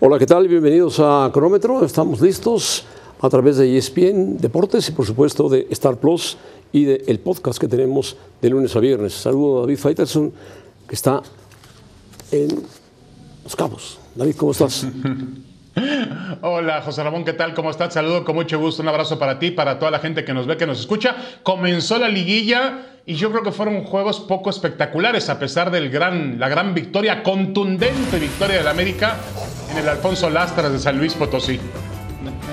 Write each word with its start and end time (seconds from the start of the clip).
Hola, 0.00 0.16
¿qué 0.16 0.26
tal? 0.26 0.46
Bienvenidos 0.46 1.00
a 1.00 1.28
Cronómetro. 1.32 1.84
Estamos 1.84 2.20
listos 2.20 2.84
a 3.20 3.28
través 3.28 3.56
de 3.56 3.76
ESPN 3.76 4.38
Deportes 4.38 4.88
y 4.88 4.92
por 4.92 5.04
supuesto 5.04 5.48
de 5.48 5.66
Star 5.70 5.96
Plus 5.96 6.36
y 6.70 6.84
del 6.84 7.18
podcast 7.18 7.58
que 7.58 7.66
tenemos 7.66 8.16
de 8.40 8.48
lunes 8.48 8.76
a 8.76 8.78
viernes. 8.78 9.14
Saludo 9.14 9.58
a 9.58 9.60
David 9.62 9.78
Faitelson, 9.78 10.32
que 10.86 10.94
está 10.94 11.20
en 12.30 12.62
Los 13.42 13.56
Cabos. 13.56 13.98
David, 14.14 14.36
¿cómo 14.36 14.52
estás? 14.52 14.86
Hola, 16.40 16.82
José 16.82 17.02
Ramón, 17.02 17.24
¿qué 17.24 17.32
tal? 17.32 17.54
¿Cómo 17.54 17.70
estás? 17.70 17.94
Saludo 17.94 18.24
con 18.24 18.34
mucho 18.34 18.58
gusto. 18.58 18.82
Un 18.82 18.88
abrazo 18.88 19.18
para 19.18 19.38
ti, 19.38 19.50
para 19.50 19.78
toda 19.78 19.90
la 19.90 19.98
gente 19.98 20.24
que 20.24 20.34
nos 20.34 20.46
ve, 20.46 20.56
que 20.56 20.66
nos 20.66 20.80
escucha. 20.80 21.16
Comenzó 21.42 21.98
la 21.98 22.08
liguilla 22.08 22.78
y 23.06 23.14
yo 23.14 23.30
creo 23.30 23.42
que 23.42 23.52
fueron 23.52 23.84
juegos 23.84 24.20
poco 24.20 24.50
espectaculares, 24.50 25.28
a 25.30 25.38
pesar 25.38 25.70
de 25.70 25.88
gran, 25.88 26.38
la 26.38 26.48
gran 26.48 26.74
victoria, 26.74 27.22
contundente 27.22 28.18
victoria 28.18 28.58
del 28.58 28.68
América 28.68 29.16
en 29.72 29.78
el 29.78 29.88
Alfonso 29.88 30.28
Lastras 30.30 30.72
de 30.72 30.78
San 30.78 30.98
Luis 30.98 31.14
Potosí. 31.14 31.58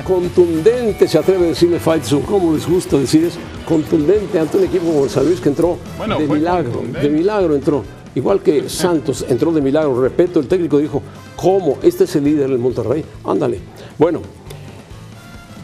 Contundente, 0.04 1.08
se 1.08 1.18
atreve 1.18 1.46
a 1.46 1.50
decirle 1.50 1.80
Faitelson. 1.80 2.22
¿Cómo 2.22 2.54
les 2.54 2.68
gusta 2.68 2.98
decir 2.98 3.26
eso? 3.26 3.40
Contundente 3.68 4.40
ante 4.40 4.58
un 4.58 4.64
equipo 4.66 4.86
como 4.86 5.10
San 5.10 5.26
Luis 5.26 5.42
que 5.42 5.50
entró 5.50 5.78
de 6.18 6.28
milagro. 6.28 6.84
De 7.02 7.10
milagro 7.10 7.56
entró. 7.56 7.84
Igual 8.16 8.42
que 8.42 8.70
Santos 8.70 9.26
entró 9.28 9.52
de 9.52 9.62
milagro, 9.62 10.02
respeto, 10.02 10.40
el 10.40 10.48
técnico 10.48 10.78
dijo, 10.78 11.02
¿cómo? 11.36 11.78
Este 11.84 12.06
es 12.06 12.16
el 12.16 12.24
líder 12.24 12.50
del 12.50 12.60
Monterrey, 12.60 13.04
ándale. 13.26 13.60
Bueno, 13.98 14.22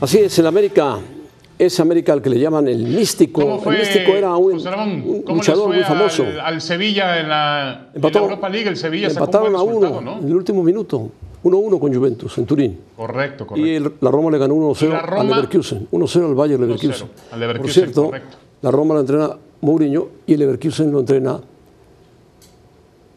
así 0.01 0.17
es, 0.17 0.37
el 0.37 0.47
América, 0.47 0.99
es 1.57 1.79
América 1.79 2.11
al 2.11 2.21
que 2.21 2.29
le 2.29 2.37
llaman 2.37 2.67
el 2.67 2.83
místico. 2.83 3.61
el 3.69 3.77
místico 3.77 4.11
era 4.11 4.35
un, 4.35 4.61
luchador 5.27 5.69
muy 5.69 5.83
famoso. 5.83 6.25
Al, 6.43 6.59
Sevilla 6.59 7.21
en 7.21 7.29
la, 7.29 7.89
Europa 7.93 8.49
League, 8.49 8.67
el 8.67 8.75
Sevilla 8.75 9.07
empataron 9.07 9.55
a 9.55 9.61
uno 9.61 10.17
en 10.19 10.27
el 10.27 10.35
último 10.35 10.61
minuto. 10.61 11.09
1-1 11.43 11.79
con 11.79 11.91
Juventus 11.91 12.38
en 12.38 12.45
Turín. 12.45 12.79
Correcto, 12.95 13.47
correcto. 13.47 13.67
Y 13.67 14.03
la 14.03 14.11
Roma 14.11 14.30
le 14.30 14.38
ganó 14.38 14.53
1-0 14.55 15.19
al 15.19 15.27
Leverkusen. 15.27 15.88
1-0 15.91 16.25
al 16.27 16.36
Bayern 16.36 16.61
Leverkusen. 16.61 17.08
Leverkusen. 17.36 17.61
Por 17.61 17.71
cierto, 17.71 18.11
la 18.61 18.69
Roma 18.69 18.93
la 18.93 18.99
entrena 18.99 19.30
Mourinho 19.61 20.08
y 20.27 20.33
el 20.33 20.39
Leverkusen 20.39 20.91
lo 20.91 20.99
entrena 20.99 21.39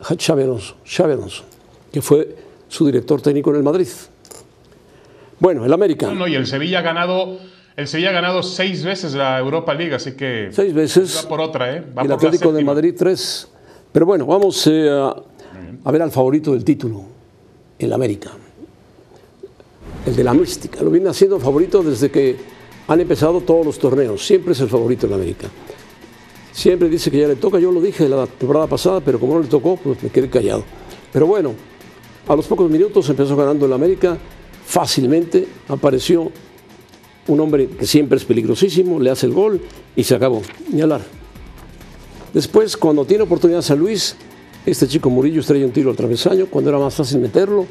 Xavi 0.04 0.42
Alonso, 0.42 1.44
que 1.90 2.02
fue 2.02 2.36
su 2.68 2.86
director 2.86 3.22
técnico 3.22 3.50
en 3.50 3.56
el 3.56 3.62
Madrid. 3.62 3.88
Bueno, 5.40 5.64
el 5.64 5.72
América. 5.72 6.12
No, 6.12 6.28
y 6.28 6.34
el 6.34 6.46
Sevilla 6.46 6.80
ha 6.80 6.82
ganado, 6.82 7.38
el 7.76 7.88
Sevilla 7.88 8.10
ha 8.10 8.12
ganado 8.12 8.42
seis 8.42 8.84
veces 8.84 9.14
la 9.14 9.38
Europa 9.38 9.74
League, 9.74 9.94
así 9.94 10.12
que 10.12 10.48
seis 10.52 10.74
veces. 10.74 11.22
Va 11.24 11.28
por 11.28 11.40
otra, 11.40 11.76
¿eh? 11.76 11.84
Va 11.96 12.02
el 12.02 12.12
Atlético 12.12 12.52
de 12.52 12.62
Madrid 12.62 12.94
tres. 12.96 13.48
Pero 13.92 14.06
bueno, 14.06 14.26
vamos 14.26 14.66
eh, 14.66 14.88
a, 14.90 15.90
ver 15.90 16.02
al 16.02 16.10
favorito 16.10 16.52
del 16.52 16.64
título, 16.64 17.04
el 17.78 17.92
América. 17.92 18.30
El 20.04 20.16
de 20.16 20.24
la 20.24 20.34
mística. 20.34 20.82
Lo 20.82 20.90
viene 20.90 21.08
haciendo 21.08 21.38
favorito 21.38 21.82
desde 21.82 22.10
que 22.10 22.36
han 22.88 23.00
empezado 23.00 23.40
todos 23.40 23.64
los 23.64 23.78
torneos. 23.78 24.26
Siempre 24.26 24.52
es 24.52 24.60
el 24.60 24.68
favorito 24.68 25.06
el 25.06 25.14
América. 25.14 25.48
Siempre 26.54 26.88
dice 26.88 27.10
que 27.10 27.18
ya 27.18 27.26
le 27.26 27.34
toca, 27.34 27.58
yo 27.58 27.72
lo 27.72 27.80
dije 27.80 28.08
la 28.08 28.28
temporada 28.28 28.68
pasada, 28.68 29.00
pero 29.00 29.18
como 29.18 29.34
no 29.34 29.40
le 29.40 29.48
tocó, 29.48 29.76
pues 29.76 30.00
me 30.00 30.08
quedé 30.08 30.30
callado. 30.30 30.62
Pero 31.12 31.26
bueno, 31.26 31.52
a 32.28 32.36
los 32.36 32.46
pocos 32.46 32.70
minutos 32.70 33.08
empezó 33.10 33.34
ganando 33.34 33.66
el 33.66 33.72
América, 33.72 34.16
fácilmente 34.64 35.48
apareció 35.66 36.30
un 37.26 37.40
hombre 37.40 37.66
que 37.66 37.86
siempre 37.86 38.18
es 38.18 38.24
peligrosísimo, 38.24 39.00
le 39.00 39.10
hace 39.10 39.26
el 39.26 39.32
gol 39.32 39.60
y 39.96 40.04
se 40.04 40.14
acabó. 40.14 40.42
Ni 40.70 40.80
hablar. 40.80 41.00
Después, 42.32 42.76
cuando 42.76 43.04
tiene 43.04 43.24
oportunidad 43.24 43.60
San 43.60 43.80
Luis, 43.80 44.14
este 44.64 44.86
chico 44.86 45.10
Murillo 45.10 45.40
estrella 45.40 45.66
un 45.66 45.72
tiro 45.72 45.90
al 45.90 45.96
travesaño, 45.96 46.46
cuando 46.46 46.70
era 46.70 46.78
más 46.78 46.94
fácil 46.94 47.18
meterlo. 47.18 47.66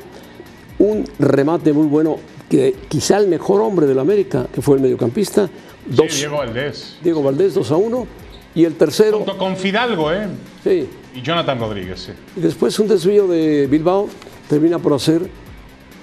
Un 0.79 1.05
remate 1.19 1.71
muy 1.71 1.87
bueno, 1.87 2.17
que 2.49 2.75
quizá 2.89 3.17
el 3.17 3.29
mejor 3.29 3.61
hombre 3.61 3.87
del 3.87 3.99
América, 3.99 4.45
que 4.53 4.61
fue 4.61 4.75
el 4.75 4.81
mediocampista. 4.81 5.49
Diego 5.87 6.35
Valdés. 6.35 6.97
Diego 7.01 7.23
Valdés, 7.23 7.53
2 7.53 7.71
a 7.71 7.77
1 7.77 8.07
y 8.55 8.65
el 8.65 8.75
tercero. 8.75 9.17
Junto 9.17 9.37
con 9.37 9.55
Fidalgo, 9.55 10.11
¿eh? 10.11 10.27
Sí. 10.63 10.87
Y 11.15 11.21
Jonathan 11.21 11.59
Rodríguez, 11.59 11.99
sí. 11.99 12.11
Y 12.35 12.41
después 12.41 12.77
un 12.79 12.87
desvío 12.87 13.27
de 13.27 13.67
Bilbao 13.67 14.07
termina 14.47 14.79
por 14.79 14.93
hacer 14.93 15.21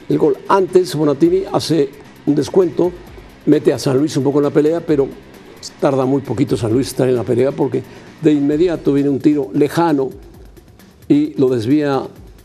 el 0.08 0.18
gol. 0.18 0.36
Antes, 0.48 0.94
Bonatini 0.94 1.44
hace 1.52 1.90
un 2.26 2.34
descuento, 2.34 2.92
mete 3.46 3.72
a 3.72 3.78
San 3.78 3.98
Luis 3.98 4.16
un 4.16 4.24
poco 4.24 4.38
en 4.38 4.44
la 4.44 4.50
pelea, 4.50 4.80
pero 4.80 5.08
tarda 5.80 6.04
muy 6.04 6.22
poquito 6.22 6.56
San 6.56 6.72
Luis 6.72 6.88
estar 6.88 7.08
en 7.08 7.16
la 7.16 7.22
pelea 7.22 7.52
porque 7.52 7.82
de 8.22 8.32
inmediato 8.32 8.92
viene 8.92 9.10
un 9.10 9.18
tiro 9.18 9.50
lejano 9.52 10.10
y 11.08 11.34
lo 11.34 11.48
desvía 11.48 12.02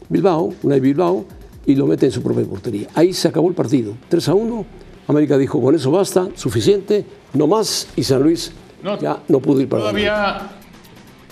Bilbao, 0.10 0.54
una 0.64 0.76
de 0.76 0.82
Bilbao, 0.82 1.26
y 1.66 1.76
lo 1.76 1.88
mete 1.88 2.08
en 2.08 2.12
su 2.12 2.22
propia 2.22 2.46
portería. 2.46 2.88
Ahí 2.94 3.14
se 3.14 3.28
acabó 3.28 3.48
el 3.50 3.56
partido. 3.56 3.94
3 4.10 4.30
a 4.30 4.34
1. 4.34 4.66
América 5.08 5.38
dijo, 5.38 5.62
con 5.62 5.76
eso 5.76 5.92
basta, 5.92 6.30
suficiente, 6.36 7.06
no 7.34 7.46
más, 7.46 7.88
y 7.96 8.04
San 8.04 8.24
Luis 8.24 8.52
no, 8.86 9.00
ya 9.00 9.18
no 9.28 9.40
pudo 9.40 9.62
ir 9.62 9.68
para 9.68 9.82
todavía, 9.82 10.42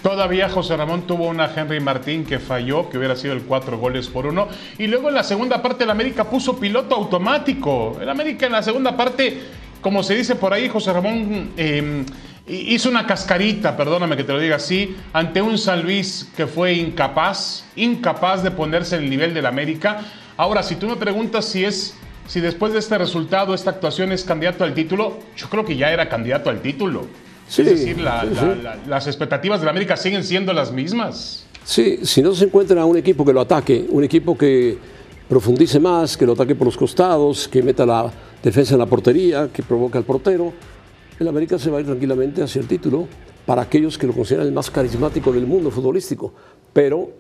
Todavía 0.02 0.50
José 0.50 0.76
Ramón 0.76 1.04
tuvo 1.04 1.30
una 1.30 1.50
Henry 1.56 1.80
Martín 1.80 2.26
que 2.26 2.38
falló, 2.38 2.90
que 2.90 2.98
hubiera 2.98 3.16
sido 3.16 3.34
el 3.34 3.44
cuatro 3.44 3.78
goles 3.78 4.08
por 4.08 4.26
uno. 4.26 4.50
Y 4.78 4.88
luego 4.88 5.08
en 5.08 5.16
la 5.16 5.24
segunda 5.24 5.62
parte 5.62 5.86
el 5.86 5.90
América 5.90 6.30
puso 6.30 6.60
piloto 6.60 6.94
automático. 6.94 7.98
El 8.02 8.10
América 8.10 8.48
en 8.48 8.52
la 8.52 8.62
segunda 8.62 8.98
parte, 8.98 9.40
como 9.80 10.04
se 10.04 10.16
dice 10.16 10.36
por 10.36 10.52
ahí, 10.52 10.68
José 10.68 10.92
Ramón 10.92 11.52
em, 11.56 12.06
hizo 12.48 12.90
una 12.90 13.08
cascarita, 13.08 13.78
perdóname 13.78 14.18
que 14.18 14.26
te 14.26 14.34
lo 14.34 14.40
diga 14.40 14.58
así, 14.58 14.94
ante 15.14 15.42
un 15.42 15.58
San 15.58 15.84
Luis 15.84 16.30
que 16.36 16.48
fue 16.48 16.74
incapaz, 16.74 17.64
incapaz 17.78 18.44
de 18.44 18.52
ponerse 18.52 18.98
en 18.98 19.04
el 19.04 19.10
nivel 19.10 19.34
del 19.34 19.46
América. 19.46 20.02
Ahora, 20.36 20.64
si 20.64 20.76
tú 20.76 20.88
me 20.88 20.98
preguntas 20.98 21.46
si 21.46 21.64
es 21.64 21.96
si 22.28 22.42
después 22.42 22.74
de 22.74 22.80
este 22.80 22.98
resultado, 22.98 23.54
esta 23.54 23.70
actuación 23.70 24.12
es 24.12 24.26
candidato 24.26 24.66
al 24.66 24.74
título, 24.74 25.20
yo 25.38 25.48
creo 25.50 25.64
que 25.64 25.78
ya 25.78 25.92
era 25.92 26.10
candidato 26.10 26.50
al 26.50 26.62
título 26.62 27.08
es 27.48 27.58
decir, 27.58 27.98
las 28.00 29.08
expectativas 29.08 29.60
de 29.60 29.66
la 29.66 29.72
América 29.72 29.98
siguen 29.98 30.24
siendo 30.24 30.54
las 30.54 30.72
mismas. 30.72 31.46
Sí, 31.64 32.00
si 32.04 32.22
no 32.22 32.34
se 32.34 32.46
encuentra 32.46 32.84
un 32.86 32.98
equipo 32.98 33.24
que 33.24 33.32
lo 33.32 33.42
ataque, 33.42 33.86
un 33.90 34.04
equipo 34.04 34.38
que 34.38 34.78
profundice 35.30 35.80
más, 35.80 36.18
que 36.18 36.26
lo 36.26 36.34
ataque 36.34 36.56
por 36.56 36.66
los 36.66 36.76
costados, 36.76 37.48
que 37.48 37.64
meta 37.64 37.86
la 37.86 38.12
defensa 38.42 38.74
en 38.74 38.80
la 38.80 38.86
portería, 38.86 39.50
que 39.52 39.64
provoque 39.64 39.98
al 39.98 40.04
portero, 40.04 40.52
el 41.20 41.28
América 41.28 41.58
se 41.58 41.70
va 41.70 41.78
a 41.78 41.82
ir 41.82 41.86
tranquilamente 41.86 42.44
hacia 42.44 42.60
el 42.60 42.68
título 42.68 43.08
para 43.46 43.62
aquellos 43.62 43.98
que 43.98 44.08
lo 44.08 44.14
consideran 44.14 44.48
el 44.48 44.54
más 44.54 44.70
carismático 44.70 45.32
del 45.32 45.46
mundo 45.46 45.72
futbolístico. 45.72 46.34
Pero 46.74 47.12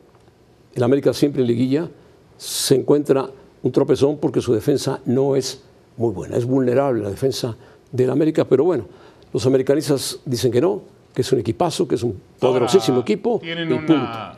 el 0.73 0.83
América 0.83 1.13
siempre 1.13 1.41
en 1.41 1.47
liguilla 1.47 1.89
se 2.37 2.75
encuentra 2.75 3.29
un 3.61 3.71
tropezón 3.71 4.17
porque 4.17 4.41
su 4.41 4.53
defensa 4.53 4.99
no 5.05 5.35
es 5.35 5.63
muy 5.95 6.11
buena, 6.11 6.35
es 6.35 6.45
vulnerable 6.45 7.01
la 7.01 7.09
defensa 7.09 7.55
del 7.91 8.09
América, 8.09 8.45
pero 8.45 8.65
bueno, 8.65 8.87
los 9.33 9.45
americanistas 9.45 10.19
dicen 10.23 10.51
que 10.51 10.61
no, 10.61 10.83
que 11.13 11.21
es 11.21 11.31
un 11.31 11.39
equipazo, 11.39 11.87
que 11.87 11.95
es 11.95 12.03
un 12.03 12.21
poderosísimo 12.39 13.01
equipo. 13.01 13.39
Tienen 13.39 13.73
una... 13.73 14.37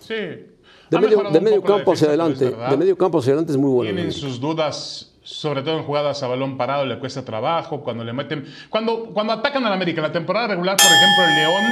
Sí. 0.00 0.14
De 0.90 1.40
medio, 1.40 1.62
campo 1.62 1.92
hacia 1.92 2.08
adelante, 2.08 2.50
de 2.50 2.76
medio 2.76 2.98
campo 2.98 3.18
hacia 3.18 3.30
adelante 3.32 3.52
es 3.52 3.58
muy 3.58 3.70
bueno. 3.70 3.94
Tienen 3.94 4.12
sus 4.12 4.38
dudas, 4.38 5.10
sobre 5.22 5.62
todo 5.62 5.78
en 5.78 5.84
jugadas 5.84 6.22
a 6.22 6.26
balón 6.26 6.58
parado, 6.58 6.84
le 6.84 6.98
cuesta 6.98 7.24
trabajo, 7.24 7.80
cuando 7.80 8.04
le 8.04 8.12
meten... 8.12 8.44
Cuando, 8.68 9.06
cuando 9.06 9.32
atacan 9.32 9.64
al 9.64 9.72
América, 9.72 10.02
en 10.02 10.08
la 10.08 10.12
temporada 10.12 10.48
regular, 10.48 10.76
por 10.76 10.86
ejemplo, 10.86 11.24
el 11.24 11.34
León 11.36 11.64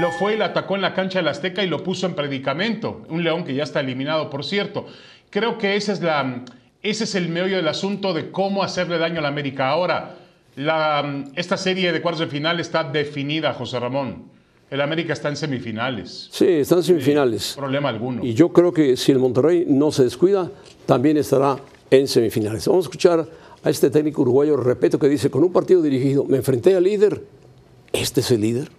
lo 0.00 0.10
fue 0.12 0.34
y 0.34 0.36
lo 0.38 0.46
atacó 0.46 0.76
en 0.76 0.80
la 0.80 0.94
cancha 0.94 1.18
del 1.18 1.28
Azteca 1.28 1.62
y 1.62 1.66
lo 1.66 1.84
puso 1.84 2.06
en 2.06 2.14
predicamento. 2.14 3.02
Un 3.10 3.22
León 3.22 3.44
que 3.44 3.54
ya 3.54 3.64
está 3.64 3.80
eliminado, 3.80 4.30
por 4.30 4.42
cierto. 4.42 4.86
Creo 5.28 5.58
que 5.58 5.76
esa 5.76 5.92
es 5.92 6.00
la, 6.00 6.42
ese 6.82 7.04
es 7.04 7.14
el 7.14 7.28
meollo 7.28 7.56
del 7.56 7.68
asunto 7.68 8.14
de 8.14 8.30
cómo 8.30 8.62
hacerle 8.62 8.96
daño 8.96 9.18
al 9.18 9.26
América. 9.26 9.68
Ahora, 9.68 10.16
la, 10.56 11.24
esta 11.34 11.56
serie 11.56 11.92
de 11.92 12.02
cuartos 12.02 12.20
de 12.20 12.26
final 12.26 12.60
está 12.60 12.84
definida, 12.84 13.54
José 13.54 13.80
Ramón. 13.80 14.30
El 14.70 14.80
América 14.80 15.12
está 15.12 15.28
en 15.28 15.36
semifinales. 15.36 16.28
Sí, 16.32 16.46
está 16.48 16.76
en 16.76 16.82
semifinales. 16.82 17.54
problema 17.56 17.90
alguno. 17.90 18.24
Y 18.24 18.32
yo 18.32 18.52
creo 18.52 18.72
que 18.72 18.96
si 18.96 19.12
el 19.12 19.18
Monterrey 19.18 19.66
no 19.68 19.92
se 19.92 20.04
descuida, 20.04 20.50
también 20.86 21.18
estará 21.18 21.58
en 21.90 22.08
semifinales. 22.08 22.66
Vamos 22.66 22.86
a 22.86 22.88
escuchar 22.88 23.26
a 23.64 23.70
este 23.70 23.90
técnico 23.90 24.22
uruguayo, 24.22 24.56
repito, 24.56 24.98
que 24.98 25.08
dice, 25.08 25.30
con 25.30 25.44
un 25.44 25.52
partido 25.52 25.82
dirigido, 25.82 26.24
me 26.24 26.38
enfrenté 26.38 26.74
al 26.74 26.84
líder, 26.84 27.22
¿este 27.92 28.20
es 28.20 28.30
el 28.30 28.40
líder? 28.40 28.70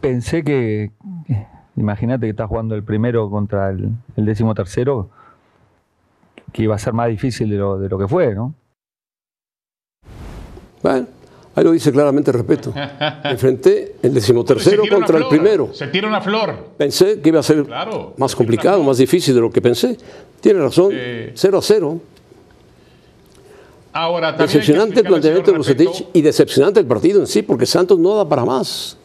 Pensé 0.00 0.44
que, 0.44 0.90
imagínate 1.76 2.26
que 2.26 2.30
estás 2.30 2.48
jugando 2.48 2.74
el 2.74 2.82
primero 2.84 3.30
contra 3.30 3.70
el, 3.70 3.90
el 4.16 4.24
décimo 4.24 4.54
tercero, 4.54 5.10
que 6.52 6.64
iba 6.64 6.74
a 6.74 6.78
ser 6.78 6.92
más 6.92 7.08
difícil 7.08 7.48
de 7.48 7.56
lo, 7.56 7.78
de 7.78 7.88
lo 7.88 7.98
que 7.98 8.06
fue, 8.06 8.34
¿no? 8.34 8.54
Bueno, 10.82 11.06
ahí 11.54 11.64
lo 11.64 11.72
dice 11.72 11.92
claramente, 11.92 12.32
respeto. 12.32 12.72
Enfrenté 13.24 13.96
el 14.02 14.14
decimotercero 14.14 14.82
contra 14.90 15.18
el 15.18 15.28
primero. 15.28 15.70
Se 15.72 15.86
tira 15.88 16.08
una 16.08 16.20
flor. 16.20 16.68
Pensé 16.76 17.20
que 17.20 17.28
iba 17.28 17.40
a 17.40 17.42
ser 17.42 17.64
más 18.16 18.34
complicado, 18.34 18.82
más 18.82 18.98
difícil 18.98 19.34
de 19.34 19.40
lo 19.40 19.50
que 19.50 19.60
pensé. 19.62 19.96
Tiene 20.40 20.60
razón, 20.60 20.92
0 21.34 21.58
a 21.58 21.62
0. 21.62 22.00
Ahora, 23.94 24.32
decepcionante 24.32 25.00
el 25.00 25.06
planteamiento 25.06 25.52
de 25.52 25.58
Bucetich 25.58 26.06
y 26.14 26.22
decepcionante 26.22 26.80
el 26.80 26.86
partido 26.86 27.20
en 27.20 27.26
sí, 27.26 27.42
porque 27.42 27.66
Santos 27.66 27.98
no 27.98 28.16
da 28.16 28.26
para 28.26 28.44
más. 28.44 28.96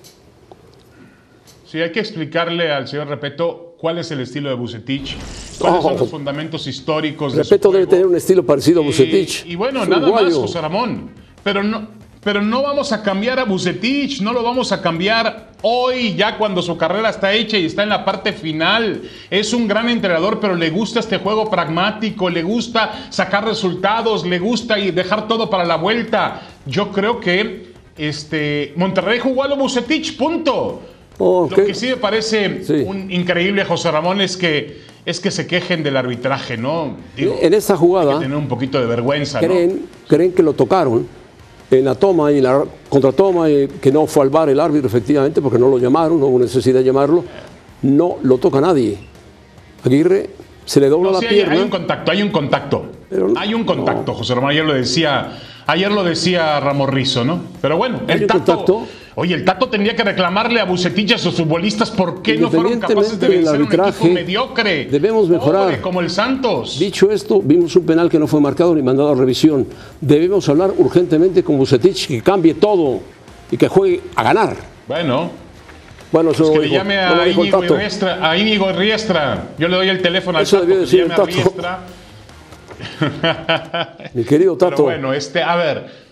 Sí, 1.66 1.82
hay 1.82 1.92
que 1.92 2.00
explicarle 2.00 2.72
al 2.72 2.88
señor 2.88 3.08
Repeto 3.10 3.76
cuál 3.78 3.98
es 3.98 4.10
el 4.12 4.22
estilo 4.22 4.48
de 4.48 4.56
Bucetich, 4.56 5.18
cuáles 5.60 5.82
son 5.84 5.96
Oh. 5.96 6.00
los 6.00 6.10
fundamentos 6.10 6.66
históricos 6.68 7.34
de 7.34 7.44
su 7.44 7.50
Respeto 7.50 7.72
debe 7.74 7.86
tener 7.88 8.06
un 8.06 8.16
estilo 8.16 8.46
parecido 8.46 8.80
a 8.80 8.84
Y- 8.84 8.88
Bucetich. 8.88 9.46
Y, 9.46 9.56
bueno, 9.56 9.86
nada 9.86 10.08
más. 10.10 10.34
José 10.34 10.62
Ramón. 10.62 11.10
Pero 11.48 11.64
no, 11.64 11.88
pero 12.26 12.42
no 12.42 12.62
vamos 12.62 12.92
a 12.92 13.02
cambiar 13.02 13.40
a 13.40 13.46
Bucetich, 13.46 14.20
no 14.20 14.34
lo 14.34 14.44
vamos 14.44 14.74
a 14.74 14.82
cambiar 14.82 15.52
hoy, 15.62 16.14
ya 16.14 16.38
cuando 16.38 16.62
su 16.62 16.76
carrera 16.76 17.08
está 17.10 17.32
hecha 17.32 17.58
y 17.58 17.68
está 17.68 17.84
en 17.84 17.90
la 17.90 18.04
parte 18.04 18.34
final. 18.34 19.04
Es 19.30 19.54
un 19.54 19.66
gran 19.66 19.88
entrenador, 19.88 20.42
pero 20.42 20.56
le 20.56 20.70
gusta 20.70 21.00
este 21.00 21.20
juego 21.20 21.50
pragmático, 21.50 22.30
le 22.30 22.44
gusta 22.44 23.08
sacar 23.12 23.46
resultados, 23.46 24.26
le 24.26 24.40
gusta 24.40 24.78
y 24.78 24.92
dejar 24.92 25.30
todo 25.30 25.50
para 25.50 25.64
la 25.64 25.78
vuelta. 25.78 26.42
Yo 26.66 26.92
creo 26.92 27.22
que 27.22 27.68
este, 27.98 28.74
Monterrey 28.76 29.20
jugó 29.20 29.44
a 29.44 29.48
lo 29.48 29.56
Bucetich, 29.56 30.18
punto. 30.18 30.82
Oh, 31.20 31.48
Lo 31.50 31.56
que 31.66 31.74
sí 31.74 31.88
me 31.88 31.96
parece 31.96 32.62
Sí. 32.66 32.84
un 32.86 33.10
increíble, 33.10 33.64
José 33.64 33.90
Ramón, 33.90 34.20
es 34.20 34.36
que, 34.36 34.82
es 35.06 35.22
que 35.22 35.32
se 35.32 35.48
quejen 35.48 35.82
del 35.82 35.96
arbitraje, 35.96 36.58
¿no? 36.58 36.98
Digo, 37.16 37.38
En 37.42 37.54
hay 37.54 37.62
jugada 37.78 38.16
que 38.16 38.24
tener 38.26 38.38
un 38.38 38.50
poquito 38.50 38.82
de 38.82 38.86
vergüenza, 38.86 39.40
¿no? 39.42 39.56
creen 40.10 40.34
que 40.34 40.44
lo 40.44 40.52
tocaron 40.52 41.08
en 41.70 41.86
la 41.86 41.96
toma 41.96 42.32
y 42.32 42.40
la 42.42 42.64
contratoma, 42.90 43.50
y 43.50 43.68
que 43.68 43.92
no 43.92 44.06
fue 44.08 44.24
al 44.24 44.30
bar 44.30 44.50
el 44.50 44.60
árbitro 44.60 44.88
efectivamente 44.88 45.42
porque 45.42 45.60
no 45.60 45.68
lo 45.70 45.78
llamaron, 45.78 46.20
no 46.20 46.28
hubo 46.28 46.40
necesidad 46.40 46.80
de 46.80 46.86
llamarlo. 46.86 47.24
No 47.84 48.18
lo 48.24 48.38
toca 48.38 48.60
nadie. 48.62 48.98
Aguirre 49.84 50.30
se 50.66 50.80
le 50.80 50.90
dobla 50.90 51.12
No, 51.12 51.14
la 51.16 51.20
sí, 51.22 51.28
pierna. 51.28 51.54
hay 51.54 51.60
un 51.62 51.70
contacto, 51.70 52.12
hay 52.12 52.22
un 52.22 52.30
contacto. 52.30 52.86
Pero 53.10 53.34
hay 53.38 53.54
un 53.54 53.64
contacto, 53.64 54.14
José 54.14 54.36
Ramón. 54.36 54.50
Ayer 54.52 54.66
lo 54.66 54.74
decía, 54.74 55.38
ayer 55.66 55.92
lo 55.92 56.04
decía 56.04 56.60
Ramos 56.60 56.90
Rizo, 56.90 57.24
¿no? 57.24 57.40
Pero 57.62 57.78
bueno, 57.78 58.02
¿Hay 58.08 58.16
el 58.16 58.22
un 58.24 58.28
Tato. 58.28 58.40
contacto? 58.46 58.88
Oye, 59.20 59.34
el 59.34 59.44
Tato 59.44 59.68
tendría 59.68 59.96
que 59.96 60.04
reclamarle 60.04 60.60
a 60.60 60.66
Bucetich 60.66 61.14
a 61.14 61.18
sus 61.18 61.34
futbolistas 61.34 61.90
por 61.90 62.22
qué 62.22 62.38
no 62.38 62.52
fueron 62.52 62.80
capaces 62.80 63.20
de 63.20 63.28
vencer 63.28 63.48
a 63.48 63.58
un 63.58 63.64
equipo 63.64 63.82
arbitraje, 63.84 64.14
mediocre. 64.14 64.86
debemos 64.92 65.28
mejorar. 65.28 65.64
Pobre, 65.64 65.82
como 65.82 66.02
el 66.02 66.12
Santos. 66.12 66.78
Dicho 66.78 67.10
esto, 67.10 67.42
vimos 67.44 67.76
un 67.76 67.84
penal 67.84 68.12
que 68.12 68.20
no 68.20 68.28
fue 68.28 68.40
marcado 68.40 68.76
ni 68.76 68.84
mandado 68.84 69.10
a 69.14 69.16
revisión. 69.16 69.66
Debemos 70.00 70.48
hablar 70.50 70.72
urgentemente 70.78 71.44
con 71.44 71.58
Bucetich 71.58 72.08
que 72.08 72.22
cambie 72.22 72.54
todo 72.54 73.00
y 73.50 73.58
que 73.58 73.68
juegue 73.68 74.02
a 74.16 74.22
ganar. 74.22 74.56
Bueno, 74.88 75.32
Bueno, 76.12 76.30
eso 76.30 76.50
pues 76.50 76.60
que 76.60 76.68
le 76.68 76.74
llame 76.76 77.00
a 77.00 77.28
Íñigo, 77.28 77.60
Tato. 77.60 77.76
Riestra, 77.76 78.30
a 78.30 78.38
Íñigo 78.38 78.72
Riestra. 78.72 79.48
Yo 79.58 79.68
le 79.68 79.78
doy 79.78 79.90
el 79.90 80.00
teléfono 80.00 80.38
al 80.38 80.44
Eso 80.44 80.58
Tato. 80.58 80.68
debió 80.68 80.76
que 80.78 80.82
decir 80.86 81.00
llame 81.02 81.16
el 81.16 81.22
a 81.22 81.26
Tato. 81.26 81.32
Riestra. 81.36 81.80
Mi 84.14 84.24
querido 84.24 84.56
Pero 84.56 84.70
Tato. 84.70 84.84
bueno, 84.84 85.12
este, 85.12 85.42
a 85.42 85.56
ver, 85.56 86.07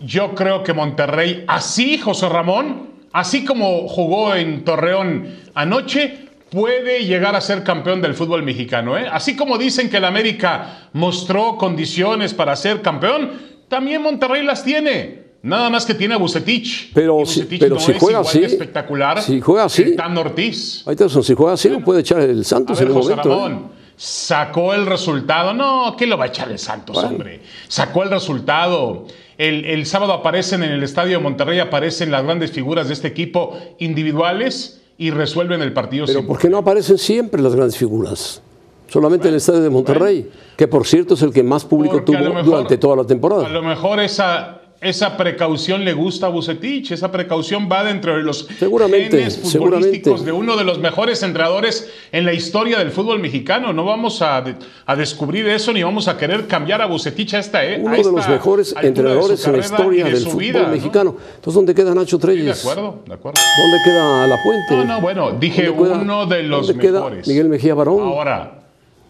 yo 0.00 0.34
creo 0.34 0.62
que 0.62 0.72
Monterrey, 0.72 1.44
así 1.46 1.98
José 1.98 2.28
Ramón, 2.28 2.88
así 3.12 3.44
como 3.44 3.88
jugó 3.88 4.34
en 4.34 4.64
Torreón 4.64 5.28
anoche, 5.54 6.28
puede 6.50 7.04
llegar 7.04 7.36
a 7.36 7.40
ser 7.40 7.62
campeón 7.62 8.00
del 8.00 8.14
fútbol 8.14 8.42
mexicano. 8.42 8.96
¿eh? 8.96 9.06
Así 9.10 9.36
como 9.36 9.58
dicen 9.58 9.90
que 9.90 9.98
el 9.98 10.04
América 10.04 10.88
mostró 10.92 11.56
condiciones 11.56 12.32
para 12.34 12.56
ser 12.56 12.80
campeón, 12.80 13.32
también 13.68 14.02
Monterrey 14.02 14.44
las 14.44 14.64
tiene. 14.64 15.28
Nada 15.40 15.70
más 15.70 15.84
que 15.86 15.94
tiene 15.94 16.14
a 16.14 16.16
Bucetich. 16.16 16.90
Pero 16.92 17.14
Bucetich 17.14 17.60
pero 17.60 17.76
no 17.76 17.80
si 17.80 17.92
es 17.92 17.98
juega 17.98 18.20
así- 18.20 18.42
espectacular. 18.42 19.22
si 19.22 19.40
juega 19.40 19.64
así- 19.64 19.82
el 19.82 19.96
Tan 19.96 20.16
Ortiz. 20.18 20.82
Ahí 20.86 20.92
está, 20.98 21.08
si 21.08 21.34
juega 21.34 21.52
así, 21.52 21.68
lo 21.68 21.80
puede 21.80 22.00
echar 22.00 22.20
el 22.20 22.40
A 22.40 22.44
Santos 22.44 22.78
ver, 22.78 22.88
en 22.88 22.92
un 22.96 23.02
José 23.02 23.10
momento. 23.16 23.30
¿eh? 23.30 23.34
Ramón, 23.48 23.68
sacó 23.96 24.74
el 24.74 24.86
resultado. 24.86 25.54
No, 25.54 25.94
¿qué 25.96 26.06
lo 26.06 26.18
va 26.18 26.24
a 26.24 26.28
echar 26.28 26.50
el 26.50 26.58
Santos, 26.58 26.94
Bueno. 26.96 27.10
hombre? 27.10 27.40
Sacó 27.68 28.02
el 28.02 28.10
resultado. 28.10 29.06
El, 29.38 29.64
el 29.64 29.86
sábado 29.86 30.12
aparecen 30.12 30.62
en 30.64 30.72
el 30.72 30.82
estadio 30.82 31.18
de 31.18 31.22
Monterrey, 31.22 31.60
aparecen 31.60 32.10
las 32.10 32.24
grandes 32.24 32.50
figuras 32.50 32.88
de 32.88 32.94
este 32.94 33.08
equipo 33.08 33.56
individuales 33.78 34.80
y 34.98 35.10
resuelven 35.10 35.62
el 35.62 35.72
partido. 35.72 36.06
Pero 36.06 36.18
sin 36.20 36.26
¿por 36.28 36.38
qué 36.38 36.48
no 36.50 36.58
aparecen 36.58 36.98
siempre 36.98 37.40
las 37.40 37.54
grandes 37.54 37.76
figuras? 37.76 38.42
Solamente 38.88 39.28
en 39.28 39.34
el 39.34 39.38
estadio 39.38 39.60
de 39.60 39.70
Monterrey, 39.70 40.28
que 40.56 40.66
por 40.66 40.86
cierto 40.86 41.14
es 41.14 41.22
el 41.22 41.32
que 41.32 41.42
más 41.42 41.64
público 41.64 41.96
Porque 41.96 42.16
a 42.16 42.20
tuvo 42.20 42.28
mejor- 42.30 42.44
durante 42.44 42.78
toda 42.78 42.96
la 42.96 43.02
A 43.02 43.06
temporada. 43.06 43.48
lo 43.48 43.62
mejor 43.62 44.00
esa, 44.00 44.57
esa 44.80 45.16
precaución 45.16 45.84
le 45.84 45.92
gusta 45.92 46.26
a 46.26 46.28
Bucetich, 46.28 46.92
esa 46.92 47.10
precaución 47.10 47.68
va 47.70 47.82
dentro 47.82 48.16
de 48.16 48.22
los 48.22 48.46
Seguramente, 48.58 49.18
genes 49.18 49.36
futbolísticos 49.38 50.20
seguramente. 50.20 50.24
de 50.24 50.32
uno 50.32 50.56
de 50.56 50.62
los 50.64 50.78
mejores 50.78 51.20
entrenadores 51.24 51.90
en 52.12 52.24
la 52.24 52.32
historia 52.32 52.78
del 52.78 52.92
fútbol 52.92 53.18
mexicano. 53.18 53.72
No 53.72 53.84
vamos 53.84 54.22
a, 54.22 54.44
a 54.86 54.96
descubrir 54.96 55.48
eso 55.48 55.72
ni 55.72 55.82
vamos 55.82 56.06
a 56.06 56.16
querer 56.16 56.46
cambiar 56.46 56.80
a 56.80 56.86
Bucetich 56.86 57.34
a 57.34 57.40
esta, 57.40 57.60
Uno 57.80 57.90
a 57.92 57.96
de 57.96 58.04
los 58.04 58.28
mejores 58.28 58.74
entrenadores 58.80 59.44
en 59.46 59.52
la 59.52 59.58
historia 59.58 60.04
de 60.04 60.10
del 60.12 60.22
fútbol 60.22 60.38
vida, 60.40 60.62
¿no? 60.62 60.68
mexicano. 60.68 61.16
Entonces, 61.34 61.54
¿dónde 61.54 61.74
queda 61.74 61.94
Nacho 61.94 62.16
Sí, 62.20 62.26
de 62.26 62.32
Treyes? 62.34 62.60
acuerdo, 62.60 63.02
de 63.04 63.14
acuerdo. 63.14 63.40
¿Dónde 63.58 63.78
queda 63.84 64.26
La 64.28 64.42
Puente? 64.44 64.76
No, 64.76 64.84
no, 64.84 65.00
bueno, 65.00 65.32
dije 65.32 65.66
¿Dónde 65.66 65.82
queda- 65.88 65.98
uno 66.02 66.26
de 66.26 66.42
los 66.44 66.66
¿Dónde 66.68 66.80
queda 66.82 66.98
mejores. 67.00 67.26
Miguel 67.26 67.48
Mejía 67.48 67.74
Barón? 67.74 68.00
Ahora, 68.00 68.60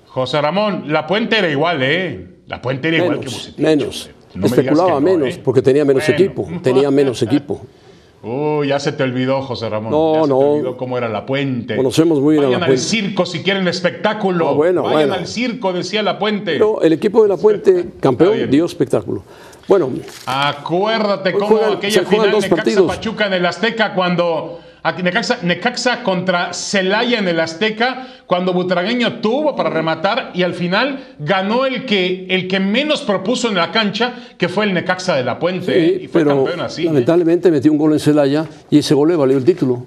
José 0.06 0.40
Ramón, 0.40 0.84
la 0.86 1.06
puente 1.06 1.36
era 1.36 1.50
igual, 1.50 1.82
¿eh? 1.82 2.26
La 2.46 2.62
puente 2.62 2.88
era 2.88 2.96
igual 3.04 3.20
que 3.20 3.26
Bucetich. 3.26 3.58
menos. 3.58 4.10
No 4.34 4.46
Especulaba 4.46 4.90
no, 4.92 5.00
menos, 5.00 5.34
¿eh? 5.36 5.40
porque 5.44 5.62
tenía 5.62 5.84
menos 5.84 6.04
Bueno. 6.06 6.22
equipo. 6.24 6.48
Tenía 6.62 6.90
menos 6.90 7.22
equipo. 7.22 7.60
Uy, 8.22 8.66
ya 8.68 8.80
se 8.80 8.90
te 8.92 9.04
olvidó, 9.04 9.42
José 9.42 9.68
Ramón. 9.68 9.92
No, 9.92 10.14
ya 10.16 10.22
se 10.22 10.28
no. 10.28 10.38
te 10.38 10.44
olvidó 10.44 10.76
cómo 10.76 10.98
era 10.98 11.08
la 11.08 11.24
puente. 11.24 11.76
Conocemos 11.76 12.20
muy 12.20 12.34
bien 12.34 12.44
a 12.44 12.46
Vayan 12.48 12.60
La 12.60 12.66
al 12.66 12.70
Puente. 12.72 12.84
circo 12.84 13.26
si 13.26 13.42
quieren 13.44 13.68
espectáculo. 13.68 14.48
Ah, 14.48 14.52
bueno, 14.54 14.82
Vayan 14.82 14.98
bueno. 15.10 15.14
al 15.14 15.26
circo, 15.28 15.72
decía 15.72 16.02
la 16.02 16.18
puente. 16.18 16.52
Pero 16.54 16.82
el 16.82 16.92
equipo 16.94 17.22
de 17.22 17.28
La 17.28 17.36
Puente, 17.36 17.86
campeón, 18.00 18.50
dio 18.50 18.64
espectáculo. 18.64 19.22
Bueno, 19.68 19.90
Acuérdate 20.26 21.32
cómo 21.32 21.46
juegan- 21.46 21.74
aquella 21.76 22.02
final 22.04 22.26
Necaxa 22.26 22.48
partidos. 22.56 22.86
Pachuca 22.86 23.26
en 23.26 23.32
el 23.34 23.46
Azteca 23.46 23.94
cuando 23.94 24.60
a- 24.60 24.67
Necaxa, 24.92 25.38
Necaxa 25.42 26.02
contra 26.02 26.52
Celaya 26.52 27.18
en 27.18 27.28
el 27.28 27.40
Azteca 27.40 28.06
cuando 28.26 28.52
Butragueño 28.52 29.20
tuvo 29.20 29.56
para 29.56 29.70
rematar 29.70 30.32
y 30.34 30.42
al 30.42 30.54
final 30.54 31.14
ganó 31.18 31.66
el 31.66 31.86
que 31.86 32.26
el 32.28 32.48
que 32.48 32.60
menos 32.60 33.02
propuso 33.02 33.48
en 33.48 33.54
la 33.54 33.70
cancha 33.72 34.14
que 34.36 34.48
fue 34.48 34.64
el 34.64 34.74
Necaxa 34.74 35.16
de 35.16 35.24
la 35.24 35.38
Puente 35.38 35.78
¿eh? 35.78 36.00
y 36.02 36.08
fue 36.08 36.22
pero 36.22 36.44
campeón 36.44 36.60
así. 36.60 36.82
¿eh? 36.82 36.86
lamentablemente 36.86 37.50
metió 37.50 37.72
un 37.72 37.78
gol 37.78 37.92
en 37.92 38.00
Celaya 38.00 38.46
y 38.70 38.78
ese 38.78 38.94
gol 38.94 39.08
le 39.08 39.16
valió 39.16 39.36
el 39.36 39.44
título. 39.44 39.86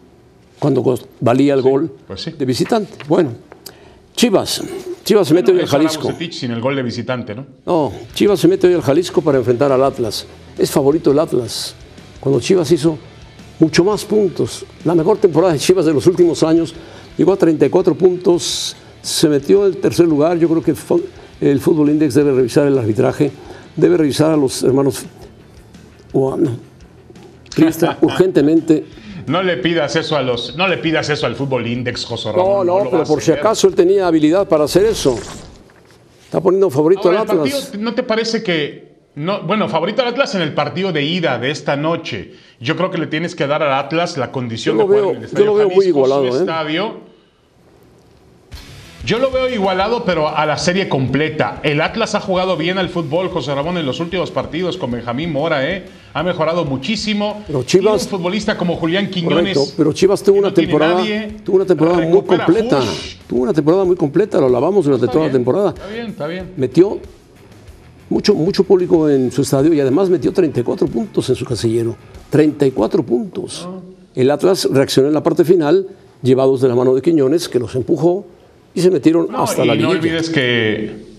Cuando 0.59 0.83
valía 1.19 1.55
el 1.55 1.61
gol 1.61 1.91
pues 2.05 2.21
sí. 2.21 2.31
de 2.37 2.45
visitante. 2.45 2.93
Bueno, 3.07 3.31
Chivas. 4.15 4.61
Chivas 5.03 5.27
se 5.27 5.33
mete 5.33 5.51
hoy 5.51 5.61
al 5.61 5.67
Jalisco. 5.67 6.13
Sin 6.31 6.51
el 6.51 6.61
gol 6.61 6.75
de 6.75 6.83
visitante, 6.83 7.33
¿no? 7.33 7.45
No, 7.65 7.91
Chivas 8.13 8.39
se 8.39 8.47
mete 8.47 8.67
hoy 8.67 8.75
al 8.75 8.81
Jalisco 8.81 9.21
para 9.21 9.39
enfrentar 9.39 9.71
al 9.71 9.83
Atlas. 9.83 10.27
Es 10.57 10.69
favorito 10.69 11.11
el 11.11 11.19
Atlas. 11.19 11.73
Cuando 12.19 12.39
Chivas 12.39 12.71
hizo 12.71 12.99
mucho 13.61 13.83
más 13.85 14.03
puntos, 14.03 14.65
la 14.83 14.93
mejor 14.95 15.17
temporada 15.19 15.53
de 15.53 15.59
Chivas 15.59 15.85
de 15.85 15.93
los 15.93 16.05
últimos 16.07 16.43
años, 16.43 16.73
llegó 17.17 17.31
a 17.31 17.37
34 17.37 17.95
puntos, 17.95 18.75
se 19.01 19.29
metió 19.29 19.65
en 19.65 19.73
el 19.73 19.77
tercer 19.77 20.07
lugar. 20.07 20.37
Yo 20.37 20.49
creo 20.49 20.61
que 20.63 20.73
el 21.41 21.59
Fútbol 21.61 21.89
Index 21.91 22.13
debe 22.15 22.33
revisar 22.33 22.67
el 22.67 22.77
arbitraje, 22.77 23.31
debe 23.77 23.97
revisar 23.97 24.31
a 24.31 24.35
los 24.37 24.63
hermanos. 24.63 25.05
o 26.13 26.33
a- 26.33 26.37
no, 26.37 26.57
Riestra, 27.55 27.97
urgentemente. 28.01 28.83
No 29.27 29.41
le 29.43 29.57
pidas 29.57 29.95
eso 29.95 30.17
a 30.17 30.21
los 30.23 30.57
no 30.57 30.67
le 30.67 30.77
pidas 30.77 31.07
eso 31.09 31.25
al 31.27 31.35
Fútbol 31.35 31.65
Index, 31.67 32.03
José 32.03 32.29
No, 32.29 32.35
Ramón. 32.35 32.67
no, 32.67 32.75
va 32.75 32.89
pero 32.91 33.03
por 33.05 33.21
si 33.21 33.31
acaso 33.31 33.67
él 33.67 33.75
tenía 33.75 34.07
habilidad 34.07 34.47
para 34.49 34.63
hacer 34.65 34.85
eso. 34.85 35.17
Está 36.25 36.41
poniendo 36.41 36.69
favorito 36.69 37.03
Ahora, 37.05 37.21
al 37.21 37.29
Atlas. 37.29 37.53
partido, 37.67 37.83
¿No 37.83 37.93
te 37.93 38.03
parece 38.03 38.41
que.? 38.43 38.90
No, 39.13 39.41
bueno, 39.41 39.67
favorito 39.67 40.01
al 40.01 40.07
Atlas 40.09 40.35
en 40.35 40.41
el 40.41 40.53
partido 40.53 40.93
de 40.93 41.03
ida 41.03 41.37
de 41.37 41.51
esta 41.51 41.75
noche. 41.75 42.31
Yo 42.61 42.77
creo 42.77 42.89
que 42.91 42.97
le 42.97 43.07
tienes 43.07 43.35
que 43.35 43.45
dar 43.45 43.61
al 43.61 43.73
Atlas 43.73 44.15
la 44.17 44.31
condición 44.31 44.77
Yo 44.77 44.83
de 44.83 44.87
jugar 44.87 45.01
veo- 45.01 45.09
en 45.11 45.15
el 45.17 45.21
yo 45.23 45.27
estadio 45.27 45.45
lo 45.47 45.53
veo 45.55 45.65
muy 45.67 45.75
Jalisco, 45.75 45.91
su 45.91 45.97
igualado, 46.05 46.25
¿eh? 46.25 46.39
estadio. 46.39 47.11
Yo 49.03 49.17
lo 49.17 49.31
veo 49.31 49.49
igualado, 49.49 50.05
pero 50.05 50.29
a 50.29 50.45
la 50.45 50.57
serie 50.59 50.87
completa. 50.87 51.59
El 51.63 51.81
Atlas 51.81 52.13
ha 52.13 52.19
jugado 52.19 52.55
bien 52.55 52.77
al 52.77 52.87
fútbol, 52.87 53.29
José 53.29 53.53
Ramón, 53.55 53.79
en 53.79 53.85
los 53.87 53.99
últimos 53.99 54.29
partidos 54.29 54.77
con 54.77 54.91
Benjamín 54.91 55.33
Mora, 55.33 55.67
¿eh? 55.67 55.85
Ha 56.13 56.21
mejorado 56.21 56.65
muchísimo. 56.65 57.43
Pero 57.47 57.63
Chivas- 57.63 57.69
Tiene 57.81 57.91
un 57.93 57.99
futbolista 57.99 58.57
como 58.57 58.75
Julián 58.75 59.09
Quiñones. 59.09 59.57
Correcto, 59.57 59.73
pero 59.75 59.91
Chivas 59.91 60.21
tuvo 60.21 60.37
una 60.37 60.53
temporada, 60.53 60.95
nadie. 60.99 61.35
tuvo 61.43 61.55
una 61.55 61.65
temporada 61.65 61.97
muy 61.97 62.21
completa. 62.23 62.79
Tuvo 63.27 63.41
una 63.41 63.53
temporada 63.53 63.83
muy 63.85 63.95
completa, 63.95 64.39
lo 64.39 64.45
alabamos 64.45 64.85
durante 64.85 65.05
Está 65.07 65.13
toda 65.13 65.23
bien, 65.25 65.33
la 65.33 65.37
temporada. 65.39 65.69
Está 65.69 65.87
bien, 65.87 66.05
está 66.05 66.27
bien. 66.27 66.53
Metió 66.55 66.99
mucho, 68.11 68.35
mucho 68.35 68.63
público 68.63 69.09
en 69.09 69.31
su 69.31 69.41
estadio 69.41 69.73
y 69.73 69.79
además 69.79 70.09
metió 70.09 70.31
34 70.31 70.87
puntos 70.87 71.27
en 71.29 71.35
su 71.35 71.45
casillero. 71.45 71.95
34 72.29 73.03
puntos. 73.03 73.67
Ah. 73.67 73.79
El 74.15 74.29
Atlas 74.29 74.67
reaccionó 74.71 75.07
en 75.07 75.13
la 75.13 75.23
parte 75.23 75.43
final, 75.45 75.87
llevados 76.21 76.61
de 76.61 76.67
la 76.67 76.75
mano 76.75 76.93
de 76.93 77.01
Quiñones, 77.01 77.47
que 77.49 77.59
los 77.59 77.73
empujó 77.75 78.25
y 78.73 78.81
se 78.81 78.91
metieron 78.91 79.27
No, 79.31 79.43
hasta 79.43 79.63
y 79.63 79.67
la 79.67 79.75
no 79.75 79.93
liguilla. 79.93 79.99
olvides 79.99 80.29
que 80.29 81.11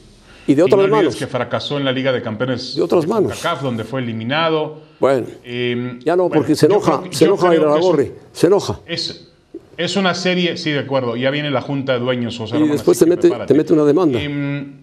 y 0.46 0.54
de 0.54 0.60
Y 0.60 0.64
otras 0.64 0.78
no 0.78 0.84
olvides 0.84 0.96
manos. 0.96 1.16
que 1.16 1.26
fracasó 1.26 1.78
en 1.78 1.84
la 1.84 1.92
Liga 1.92 2.12
de 2.12 2.20
Campeones 2.20 2.74
De 2.74 2.82
otras 2.82 3.06
manos. 3.06 3.32
CONCACAF, 3.32 3.62
donde 3.62 3.84
fue 3.84 4.00
eliminado. 4.00 4.78
Bueno, 5.00 5.26
Eh, 5.44 5.98
ya 6.04 6.16
no, 6.16 6.24
bueno, 6.28 6.34
porque 6.40 6.54
se 6.54 6.66
enoja, 6.66 7.00
creo 7.00 7.12
se 7.12 7.24
enoja 7.24 7.54
es 7.54 7.84
un- 7.84 8.10
se 8.32 8.46
enoja. 8.48 8.80
Es, 8.86 9.28
es 9.76 9.96
una 9.96 10.14
serie, 10.14 10.56
sí, 10.56 10.70
de 10.70 10.80
acuerdo. 10.80 11.16
Ya 11.16 11.30
viene 11.30 11.50
la 11.50 11.60
Junta 11.62 11.94
de 11.94 12.00
Dueños, 12.00 12.36
José 12.36 12.56
Y 12.56 12.60
Ramón, 12.60 12.72
después 12.76 12.98
te 12.98 13.06
mete- 13.06 13.30
te 13.46 13.54
mete 13.54 13.72
una 13.72 13.84
demanda. 13.84 14.20
Em, 14.20 14.81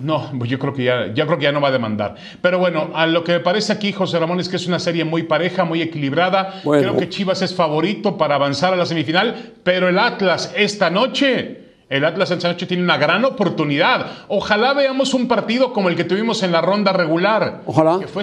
No, 0.00 0.30
pues 0.38 0.50
yo 0.50 0.58
creo 0.58 0.72
que 0.72 0.84
ya, 0.84 1.12
creo 1.12 1.38
que 1.38 1.44
ya 1.44 1.52
no 1.52 1.60
va 1.60 1.68
a 1.68 1.72
demandar. 1.72 2.14
Pero 2.40 2.58
bueno, 2.58 2.90
a 2.94 3.06
lo 3.06 3.22
que 3.24 3.32
me 3.32 3.40
parece 3.40 3.72
aquí, 3.72 3.92
José 3.92 4.18
Ramón, 4.18 4.40
es 4.40 4.48
que 4.48 4.56
es 4.56 4.66
una 4.66 4.78
serie 4.78 5.04
muy 5.04 5.24
pareja, 5.24 5.64
muy 5.64 5.82
equilibrada. 5.82 6.60
Creo 6.62 6.96
que 6.96 7.08
Chivas 7.08 7.42
es 7.42 7.54
favorito 7.54 8.16
para 8.16 8.36
avanzar 8.36 8.72
a 8.72 8.76
la 8.76 8.86
semifinal, 8.86 9.52
pero 9.62 9.88
el 9.88 9.98
Atlas 9.98 10.52
esta 10.56 10.90
noche. 10.90 11.58
El 11.88 12.04
Atlas 12.04 12.30
esta 12.30 12.48
noche 12.48 12.66
tiene 12.66 12.84
una 12.84 12.98
gran 12.98 13.24
oportunidad. 13.24 14.06
Ojalá 14.28 14.74
veamos 14.74 15.12
un 15.12 15.26
partido 15.26 15.72
como 15.72 15.88
el 15.88 15.96
que 15.96 16.04
tuvimos 16.04 16.42
en 16.42 16.52
la 16.52 16.60
ronda 16.60 16.92
regular. 16.92 17.62
Ojalá. 17.66 17.98
Que 18.00 18.06
fue, 18.06 18.22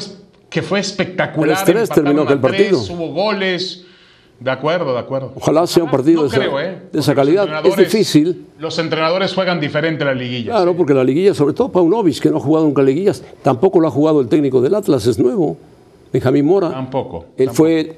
que 0.49 0.61
fue 0.61 0.79
espectacular. 0.79 1.69
El 1.69 1.89
terminó 1.89 2.21
aquel 2.23 2.39
partido. 2.39 2.79
Hubo 2.79 3.09
goles. 3.09 3.83
De 4.39 4.51
acuerdo, 4.51 4.93
de 4.93 4.99
acuerdo. 4.99 5.33
Ojalá 5.35 5.65
sea 5.65 5.83
un 5.83 5.89
partido 5.89 6.27
de, 6.27 6.27
esa, 6.27 6.45
¿eh? 6.45 6.81
de 6.91 6.99
esa 6.99 7.15
calidad. 7.15 7.65
Es 7.65 7.75
difícil. 7.75 8.45
Los 8.59 8.77
entrenadores 8.77 9.33
juegan 9.33 9.59
diferente 9.59 10.05
la 10.05 10.13
liguilla. 10.13 10.51
Claro, 10.51 10.75
porque 10.75 10.93
la 10.93 11.03
liguilla, 11.03 11.33
sobre 11.33 11.53
todo 11.53 11.69
Paunovic, 11.69 12.19
que 12.19 12.29
no 12.29 12.37
ha 12.37 12.39
jugado 12.39 12.65
nunca 12.65 12.83
liguillas, 12.83 13.23
tampoco 13.41 13.79
lo 13.79 13.87
ha 13.87 13.91
jugado 13.91 14.21
el 14.21 14.27
técnico 14.27 14.61
del 14.61 14.75
Atlas, 14.75 15.07
es 15.07 15.17
nuevo. 15.17 15.57
Benjamín 16.13 16.45
Mora. 16.45 16.69
Tampoco. 16.69 17.25
Él 17.35 17.49
fue 17.49 17.97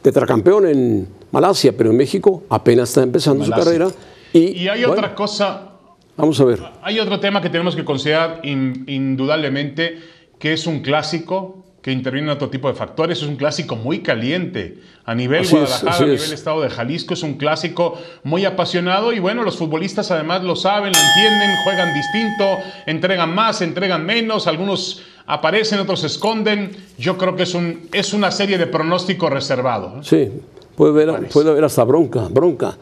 tetracampeón 0.00 0.66
en 0.66 1.08
Malasia, 1.30 1.76
pero 1.76 1.90
en 1.90 1.96
México 1.96 2.44
apenas 2.48 2.88
está 2.88 3.02
empezando 3.02 3.44
su 3.44 3.50
carrera. 3.50 3.88
Y, 4.32 4.68
hay 4.68 4.84
otra 4.84 5.14
cosa. 5.14 5.72
Vamos 6.16 6.40
a 6.40 6.44
ver. 6.44 6.62
Hay 6.82 6.98
otro 6.98 7.20
tema 7.20 7.42
que 7.42 7.50
tenemos 7.50 7.76
que 7.76 7.84
considerar 7.84 8.40
indudablemente, 8.42 9.98
que 10.38 10.54
es 10.54 10.66
un 10.66 10.80
clásico 10.80 11.65
que 11.86 11.92
interviene 11.92 12.26
en 12.26 12.34
otro 12.34 12.50
tipo 12.50 12.66
de 12.66 12.74
factores. 12.74 13.18
Es 13.18 13.28
un 13.28 13.36
clásico 13.36 13.76
muy 13.76 14.00
caliente. 14.00 14.78
A 15.04 15.14
nivel 15.14 15.48
Guadalajara, 15.48 15.94
a 15.94 16.00
nivel 16.00 16.32
Estado 16.32 16.62
de 16.62 16.68
Jalisco, 16.68 17.14
es 17.14 17.22
un 17.22 17.34
clásico 17.34 17.96
muy 18.24 18.44
apasionado 18.44 19.12
y 19.12 19.20
bueno, 19.20 19.44
los 19.44 19.56
futbolistas 19.56 20.10
además 20.10 20.42
lo 20.42 20.56
saben, 20.56 20.92
lo 20.92 20.98
entienden, 20.98 21.56
juegan 21.62 21.94
distinto, 21.94 22.44
entregan 22.86 23.32
más, 23.32 23.62
entregan 23.62 24.04
menos, 24.04 24.48
algunos 24.48 25.02
aparecen, 25.26 25.78
otros 25.78 26.00
se 26.00 26.08
esconden. 26.08 26.72
Yo 26.98 27.16
creo 27.16 27.36
que 27.36 27.44
es, 27.44 27.54
un, 27.54 27.88
es 27.92 28.12
una 28.12 28.32
serie 28.32 28.58
de 28.58 28.66
pronóstico 28.66 29.30
reservado. 29.30 30.02
Sí, 30.02 30.28
puede 30.74 31.04
haber, 31.04 31.28
puede 31.28 31.50
haber 31.50 31.62
hasta 31.62 31.84
bronca, 31.84 32.26
bronca. 32.28 32.76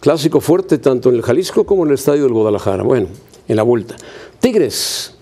Clásico 0.00 0.40
fuerte 0.40 0.78
tanto 0.78 1.10
en 1.10 1.14
el 1.14 1.22
Jalisco 1.22 1.64
como 1.64 1.84
en 1.84 1.90
el 1.90 1.94
Estadio 1.94 2.24
del 2.24 2.32
Guadalajara. 2.32 2.82
Bueno, 2.82 3.06
en 3.46 3.54
la 3.54 3.62
vuelta. 3.62 3.94
Tigres, 4.40 5.16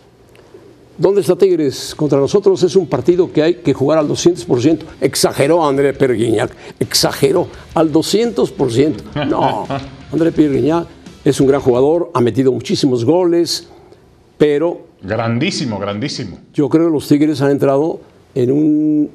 ¿Dónde 0.99 1.21
está 1.21 1.37
Tigres? 1.37 1.95
Contra 1.95 2.19
nosotros 2.19 2.63
es 2.63 2.75
un 2.75 2.87
partido 2.87 3.31
que 3.31 3.43
hay 3.43 3.55
que 3.57 3.75
jugar 3.75 3.99
al 3.99 4.09
200%. 4.09 4.79
Exageró 5.01 5.67
André 5.67 5.93
Perguiñac, 5.93 6.51
exageró 6.81 7.49
al 7.75 7.93
200%. 7.93 9.27
No, 9.29 9.67
André 10.13 10.33
Perguiñac 10.33 10.87
es 11.23 11.39
un 11.41 11.49
gran 11.49 11.61
jugador, 11.61 12.11
ha 12.15 12.21
metido 12.21 12.51
muchísimos 12.51 13.05
goles, 13.05 13.69
pero... 14.39 14.87
Grandísimo, 15.03 15.79
grandísimo. 15.79 16.39
Yo 16.55 16.69
creo 16.71 16.87
que 16.87 16.93
los 16.93 17.07
Tigres 17.07 17.43
han 17.43 17.51
entrado 17.51 18.01
en 18.35 18.51
un 18.51 19.11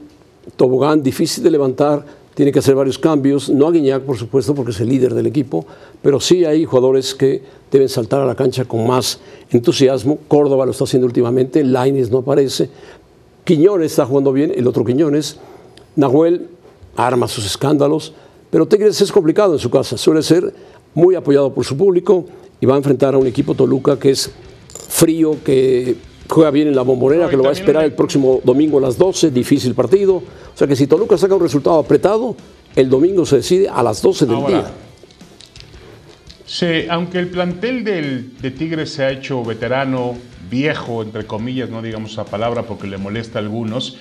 tobogán 0.56 1.02
difícil 1.02 1.44
de 1.44 1.50
levantar 1.50 2.06
tiene 2.34 2.52
que 2.52 2.60
hacer 2.60 2.76
varios 2.76 2.98
cambios, 2.98 3.50
no 3.50 3.68
a 3.68 3.72
Guiñac, 3.72 4.04
por 4.04 4.18
supuesto, 4.18 4.56
porque 4.56 4.72
es 4.72 4.80
el 4.80 4.90
líder 4.90 5.14
del 5.14 5.28
equipo, 5.28 5.66
pero 6.02 6.20
sí 6.20 6.46
hay 6.46 6.66
jugadores 6.66 7.14
que 7.14 7.44
deben 7.72 7.90
saltar 7.90 8.22
a 8.22 8.26
la 8.26 8.36
cancha 8.36 8.66
con 8.66 8.88
más 8.88 9.20
entusiasmo. 9.52 10.18
Córdoba 10.28 10.66
lo 10.66 10.72
está 10.72 10.86
haciendo 10.86 11.08
últimamente, 11.08 11.64
Laines 11.64 12.10
no 12.10 12.20
aparece, 12.20 12.70
Quiñones 13.44 13.92
está 13.92 14.06
jugando 14.06 14.32
bien, 14.32 14.54
el 14.56 14.68
otro 14.68 14.86
Quiñones, 14.86 15.38
Nahuel 15.96 16.48
arma 16.96 17.28
sus 17.28 17.46
escándalos, 17.46 18.14
pero 18.50 18.68
Tigres 18.68 19.02
es 19.02 19.12
complicado 19.12 19.54
en 19.54 19.60
su 19.60 19.70
casa, 19.70 19.98
suele 19.98 20.22
ser 20.22 20.54
muy 20.94 21.16
apoyado 21.16 21.54
por 21.54 21.66
su 21.66 21.76
público 21.78 22.26
y 22.60 22.66
va 22.66 22.76
a 22.76 22.78
enfrentar 22.78 23.16
a 23.16 23.18
un 23.18 23.28
equipo 23.28 23.56
Toluca 23.56 23.98
que 23.98 24.12
es 24.12 24.32
frío, 24.90 25.38
que 25.44 25.96
juega 26.32 26.50
bien 26.50 26.70
en 26.70 26.76
la 26.76 26.82
bombonera, 26.82 27.30
que 27.30 27.36
lo 27.36 27.44
va 27.44 27.50
a 27.50 27.54
esperar 27.54 27.84
el 27.84 27.94
próximo 27.94 28.40
domingo 28.44 28.78
a 28.78 28.82
las 28.82 28.98
12, 28.98 29.32
difícil 29.32 29.76
partido. 29.76 30.16
O 30.16 30.24
sea 30.56 30.66
que 30.66 30.76
si 30.76 30.88
Toluca 30.88 31.18
saca 31.18 31.36
un 31.36 31.42
resultado 31.42 31.78
apretado, 31.78 32.36
el 32.76 32.90
domingo 32.90 33.26
se 33.26 33.38
decide 33.38 33.68
a 33.68 33.84
las 33.84 34.02
12 34.02 34.26
del 34.26 34.46
día. 34.46 34.72
Sí, 36.46 36.86
aunque 36.90 37.20
el 37.20 37.28
plantel 37.28 37.84
del, 37.84 38.38
de 38.42 38.52
Tigres 38.52 38.94
se 38.94 39.04
ha 39.04 39.12
hecho 39.12 39.44
veterano, 39.44 40.16
viejo, 40.50 41.04
entre 41.04 41.26
comillas, 41.26 41.70
no 41.70 41.82
digamos 41.82 42.14
esa 42.14 42.26
palabra 42.26 42.64
porque 42.64 42.88
le 42.88 42.98
molesta 42.98 43.40
a 43.40 43.42
algunos, 43.42 43.98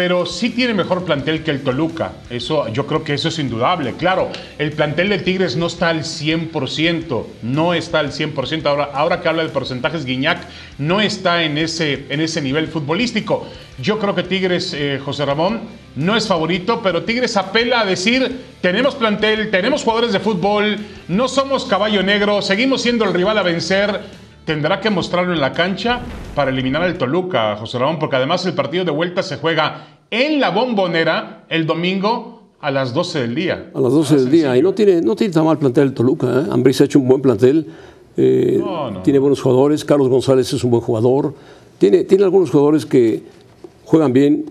pero 0.00 0.24
sí 0.24 0.48
tiene 0.48 0.72
mejor 0.72 1.04
plantel 1.04 1.44
que 1.44 1.50
el 1.50 1.60
Toluca. 1.60 2.12
Eso, 2.30 2.68
yo 2.68 2.86
creo 2.86 3.04
que 3.04 3.12
eso 3.12 3.28
es 3.28 3.38
indudable. 3.38 3.92
Claro, 3.98 4.30
el 4.56 4.72
plantel 4.72 5.10
de 5.10 5.18
Tigres 5.18 5.56
no 5.56 5.66
está 5.66 5.90
al 5.90 6.04
100%, 6.04 7.26
no 7.42 7.74
está 7.74 7.98
al 7.98 8.10
100%. 8.10 8.64
Ahora, 8.64 8.84
ahora 8.94 9.20
que 9.20 9.28
habla 9.28 9.42
de 9.42 9.50
porcentajes, 9.50 10.06
Guiñac 10.06 10.38
no 10.78 11.02
está 11.02 11.44
en 11.44 11.58
ese, 11.58 12.06
en 12.08 12.22
ese 12.22 12.40
nivel 12.40 12.68
futbolístico. 12.68 13.46
Yo 13.78 13.98
creo 13.98 14.14
que 14.14 14.22
Tigres, 14.22 14.72
eh, 14.72 14.98
José 15.04 15.26
Ramón, 15.26 15.60
no 15.96 16.16
es 16.16 16.26
favorito, 16.26 16.80
pero 16.82 17.02
Tigres 17.02 17.36
apela 17.36 17.80
a 17.80 17.84
decir, 17.84 18.40
tenemos 18.62 18.94
plantel, 18.94 19.50
tenemos 19.50 19.82
jugadores 19.82 20.14
de 20.14 20.20
fútbol, 20.20 20.78
no 21.08 21.28
somos 21.28 21.66
caballo 21.66 22.02
negro, 22.02 22.40
seguimos 22.40 22.80
siendo 22.80 23.04
el 23.04 23.12
rival 23.12 23.36
a 23.36 23.42
vencer 23.42 24.00
tendrá 24.50 24.80
que 24.80 24.90
mostrarlo 24.90 25.32
en 25.32 25.40
la 25.40 25.52
cancha 25.52 26.00
para 26.34 26.50
eliminar 26.50 26.82
al 26.82 26.98
Toluca, 26.98 27.54
José 27.54 27.78
Ramón, 27.78 28.00
porque 28.00 28.16
además 28.16 28.44
el 28.46 28.54
partido 28.54 28.84
de 28.84 28.90
vuelta 28.90 29.22
se 29.22 29.36
juega 29.36 30.00
en 30.10 30.40
la 30.40 30.50
bombonera 30.50 31.44
el 31.48 31.66
domingo 31.66 32.42
a 32.60 32.72
las 32.72 32.92
12 32.92 33.20
del 33.20 33.34
día. 33.36 33.70
A 33.72 33.80
las 33.80 33.92
12 33.92 34.16
del 34.16 34.28
día. 34.28 34.56
Y 34.56 34.62
no 34.62 34.72
tiene, 34.72 35.02
no 35.02 35.14
tiene 35.14 35.32
tan 35.32 35.44
mal 35.44 35.56
plantel 35.56 35.84
el 35.84 35.94
Toluca. 35.94 36.26
¿eh? 36.26 36.48
ha 36.50 36.84
hecho 36.84 36.98
un 36.98 37.06
buen 37.06 37.22
plantel. 37.22 37.64
Eh, 38.16 38.60
tiene 39.04 39.20
buenos 39.20 39.40
jugadores. 39.40 39.84
Carlos 39.84 40.08
González 40.08 40.52
es 40.52 40.64
un 40.64 40.72
buen 40.72 40.82
jugador. 40.82 41.32
Tiene, 41.78 42.02
tiene 42.02 42.24
algunos 42.24 42.50
jugadores 42.50 42.84
que 42.84 43.22
juegan 43.84 44.12
bien 44.12 44.46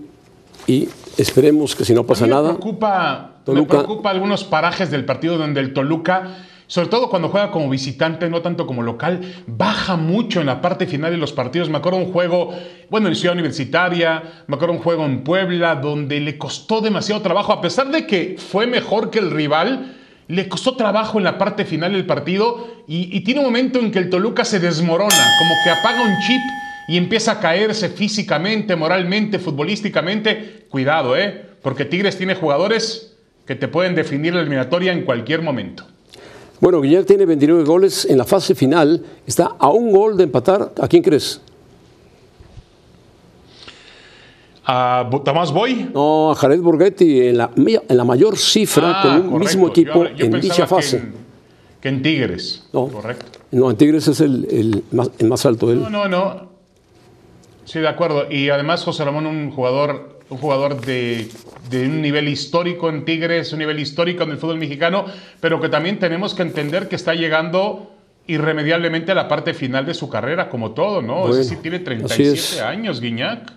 y 0.65 0.87
esperemos 1.17 1.75
que 1.75 1.83
si 1.83 1.93
no 1.93 2.05
pasa 2.05 2.25
nada. 2.25 2.51
Preocupa, 2.51 3.31
me 3.47 3.63
preocupa 3.63 4.11
algunos 4.11 4.45
parajes 4.45 4.91
del 4.91 5.03
partido 5.03 5.37
donde 5.37 5.59
el 5.59 5.73
Toluca 5.73 6.37
sobre 6.69 6.87
todo 6.87 7.09
cuando 7.09 7.29
juega 7.29 7.49
como 7.49 7.67
visitante, 7.67 8.29
no 8.29 8.43
tanto 8.43 8.67
como 8.67 8.83
local, 8.83 9.21
baja 9.47 9.95
mucho 9.95 10.39
en 10.39 10.45
la 10.45 10.61
parte 10.61 10.85
final 10.85 11.09
de 11.09 11.17
los 11.17 11.33
partidos. 11.33 11.67
Me 11.67 11.79
acuerdo 11.79 11.97
un 11.97 12.11
juego, 12.11 12.53
bueno, 12.91 13.07
en 13.07 13.15
Ciudad 13.15 13.33
Universitaria, 13.33 14.43
me 14.45 14.55
acuerdo 14.55 14.75
un 14.75 14.81
juego 14.81 15.03
en 15.03 15.23
Puebla, 15.23 15.75
donde 15.75 16.19
le 16.19 16.37
costó 16.37 16.79
demasiado 16.79 17.23
trabajo, 17.23 17.53
a 17.53 17.59
pesar 17.59 17.89
de 17.89 18.05
que 18.05 18.35
fue 18.37 18.67
mejor 18.67 19.09
que 19.09 19.17
el 19.17 19.31
rival, 19.31 19.95
le 20.27 20.47
costó 20.47 20.75
trabajo 20.75 21.17
en 21.17 21.23
la 21.23 21.39
parte 21.39 21.65
final 21.65 21.93
del 21.93 22.05
partido 22.05 22.83
y, 22.87 23.17
y 23.17 23.21
tiene 23.21 23.39
un 23.39 23.47
momento 23.47 23.79
en 23.79 23.89
que 23.91 23.97
el 23.97 24.11
Toluca 24.11 24.45
se 24.45 24.59
desmorona, 24.59 25.25
como 25.39 25.55
que 25.63 25.71
apaga 25.71 26.03
un 26.03 26.15
chip 26.27 26.41
y 26.87 26.97
empieza 26.97 27.31
a 27.31 27.39
caerse 27.39 27.89
físicamente, 27.89 28.75
moralmente, 28.75 29.39
futbolísticamente. 29.39 30.67
Cuidado, 30.69 31.17
¿eh? 31.17 31.45
Porque 31.63 31.85
Tigres 31.85 32.15
tiene 32.15 32.35
jugadores 32.35 33.17
que 33.47 33.55
te 33.55 33.67
pueden 33.67 33.95
definir 33.95 34.35
la 34.35 34.41
eliminatoria 34.41 34.91
en 34.91 35.01
cualquier 35.01 35.41
momento. 35.41 35.87
Bueno, 36.59 36.81
Guillermo 36.81 37.05
tiene 37.05 37.25
29 37.25 37.63
goles 37.63 38.05
en 38.05 38.17
la 38.17 38.25
fase 38.25 38.53
final, 38.53 39.03
está 39.25 39.55
a 39.57 39.69
un 39.69 39.91
gol 39.91 40.17
de 40.17 40.23
empatar. 40.23 40.73
¿A 40.81 40.87
quién 40.87 41.01
crees? 41.01 41.41
¿A 44.65 45.09
Tomás 45.23 45.51
Boy? 45.51 45.89
No, 45.93 46.31
a 46.31 46.35
Jared 46.35 46.61
Borghetti 46.61 47.27
en 47.27 47.37
la, 47.37 47.49
en 47.55 47.97
la 47.97 48.03
mayor 48.03 48.37
cifra 48.37 48.99
ah, 48.99 49.01
con 49.01 49.33
un 49.33 49.39
mismo 49.39 49.67
equipo 49.69 50.05
en 50.05 50.39
dicha 50.39 50.67
fase. 50.67 51.01
Que 51.81 51.89
en, 51.89 52.03
Tigres. 52.03 52.67
No, 52.73 52.87
correcto. 52.87 53.39
No, 53.51 53.71
en 53.71 53.77
Tigres 53.77 54.07
es 54.09 54.19
el, 54.19 54.45
el, 54.51 54.83
más, 54.91 55.09
el 55.17 55.27
más 55.27 55.45
alto. 55.45 55.71
Él. 55.71 55.81
No, 55.81 55.89
no, 55.89 56.07
no. 56.07 56.49
Sí, 57.63 57.79
de 57.79 57.87
acuerdo. 57.87 58.29
Y 58.29 58.49
además 58.49 58.83
José 58.83 59.05
Ramón, 59.05 59.25
un 59.25 59.49
jugador 59.49 60.18
un 60.29 60.37
jugador 60.37 60.79
de, 60.81 61.29
un 61.71 62.01
nivel 62.01 62.27
histórico 62.27 62.89
en 62.89 63.03
Tigres, 63.03 63.51
un 63.51 63.59
nivel 63.59 63.79
histórico 63.79 64.23
en 64.23 64.31
el 64.31 64.37
fútbol 64.37 64.57
mexicano, 64.57 65.05
pero 65.39 65.59
que 65.59 65.69
también 65.69 65.99
tenemos 65.99 66.33
que 66.33 66.43
entender 66.43 66.87
que 66.87 66.95
está 66.95 67.15
llegando 67.15 67.91
irremediablemente 68.27 69.11
a 69.11 69.15
la 69.15 69.27
parte 69.27 69.55
final 69.55 69.85
de 69.85 69.95
su 69.95 70.07
carrera, 70.07 70.49
como 70.49 70.71
todo, 70.71 71.01
¿no? 71.01 71.29
es 71.29 71.37
decir, 71.37 71.57
tiene 71.61 71.79
37 71.79 72.61
años, 72.61 73.01
Guiñac. 73.01 73.53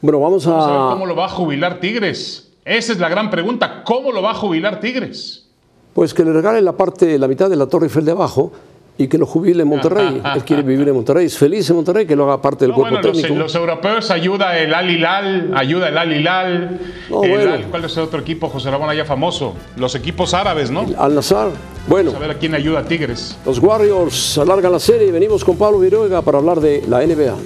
Bueno, 0.00 0.18
vamos 0.18 0.46
a... 0.46 0.50
vamos 0.50 0.66
a 0.66 0.70
ver 0.70 0.92
cómo 0.92 1.06
lo 1.06 1.14
va 1.14 1.26
a 1.26 1.28
jubilar 1.28 1.78
Tigres. 1.78 2.52
Esa 2.64 2.92
es 2.92 2.98
la 2.98 3.08
gran 3.08 3.30
pregunta, 3.30 3.84
¿cómo 3.84 4.10
lo 4.10 4.22
va 4.22 4.32
a 4.32 4.34
jubilar 4.34 4.80
Tigres? 4.80 5.46
Pues 5.94 6.12
que 6.12 6.24
le 6.24 6.32
regale 6.32 6.60
la 6.60 6.72
parte, 6.72 7.18
la 7.18 7.28
mitad 7.28 7.48
de 7.48 7.56
la 7.56 7.66
Torre 7.68 7.86
Eiffel 7.86 8.04
de 8.04 8.10
abajo 8.10 8.52
y 8.98 9.08
que 9.08 9.18
lo 9.18 9.26
jubile 9.26 9.62
en 9.62 9.68
Monterrey. 9.68 10.22
Él 10.34 10.44
quiere 10.44 10.62
vivir 10.62 10.88
en 10.88 10.94
Monterrey, 10.94 11.26
es 11.26 11.36
feliz 11.36 11.68
en 11.70 11.76
Monterrey, 11.76 12.06
que 12.06 12.16
lo 12.16 12.24
haga 12.24 12.40
parte 12.40 12.64
del 12.64 12.74
cuerpo 12.74 12.94
bueno, 12.94 13.12
técnico. 13.12 13.34
Los, 13.34 13.54
europeos 13.54 14.10
ayuda 14.10 14.58
el 14.58 14.72
Al 14.72 14.90
Hilal, 14.90 15.52
ayuda 15.54 15.88
el 15.88 15.98
Al 15.98 16.12
Hilal. 16.12 16.80
¿Cuál 17.08 17.84
es 17.84 17.96
el 17.96 18.02
otro 18.02 18.20
equipo, 18.20 18.48
José 18.48 18.70
Ramón, 18.70 18.88
allá 18.88 19.04
famoso? 19.04 19.54
Los 19.76 19.94
equipos 19.94 20.32
árabes, 20.34 20.70
¿no? 20.70 20.86
Al 20.98 21.14
Nazar. 21.14 21.50
Bueno. 21.86 22.10
Vamos 22.10 22.24
a 22.24 22.26
ver 22.26 22.36
a 22.36 22.38
quién 22.38 22.54
ayuda 22.54 22.80
a 22.80 22.84
Tigres. 22.84 23.38
Los 23.44 23.58
Warriors 23.58 24.38
alargan 24.38 24.72
la 24.72 24.80
serie 24.80 25.08
y 25.08 25.10
venimos 25.10 25.44
con 25.44 25.56
Pablo 25.56 25.78
Viruega 25.78 26.22
para 26.22 26.38
hablar 26.38 26.60
de 26.60 26.82
la 26.88 27.06
NBA. 27.06 27.36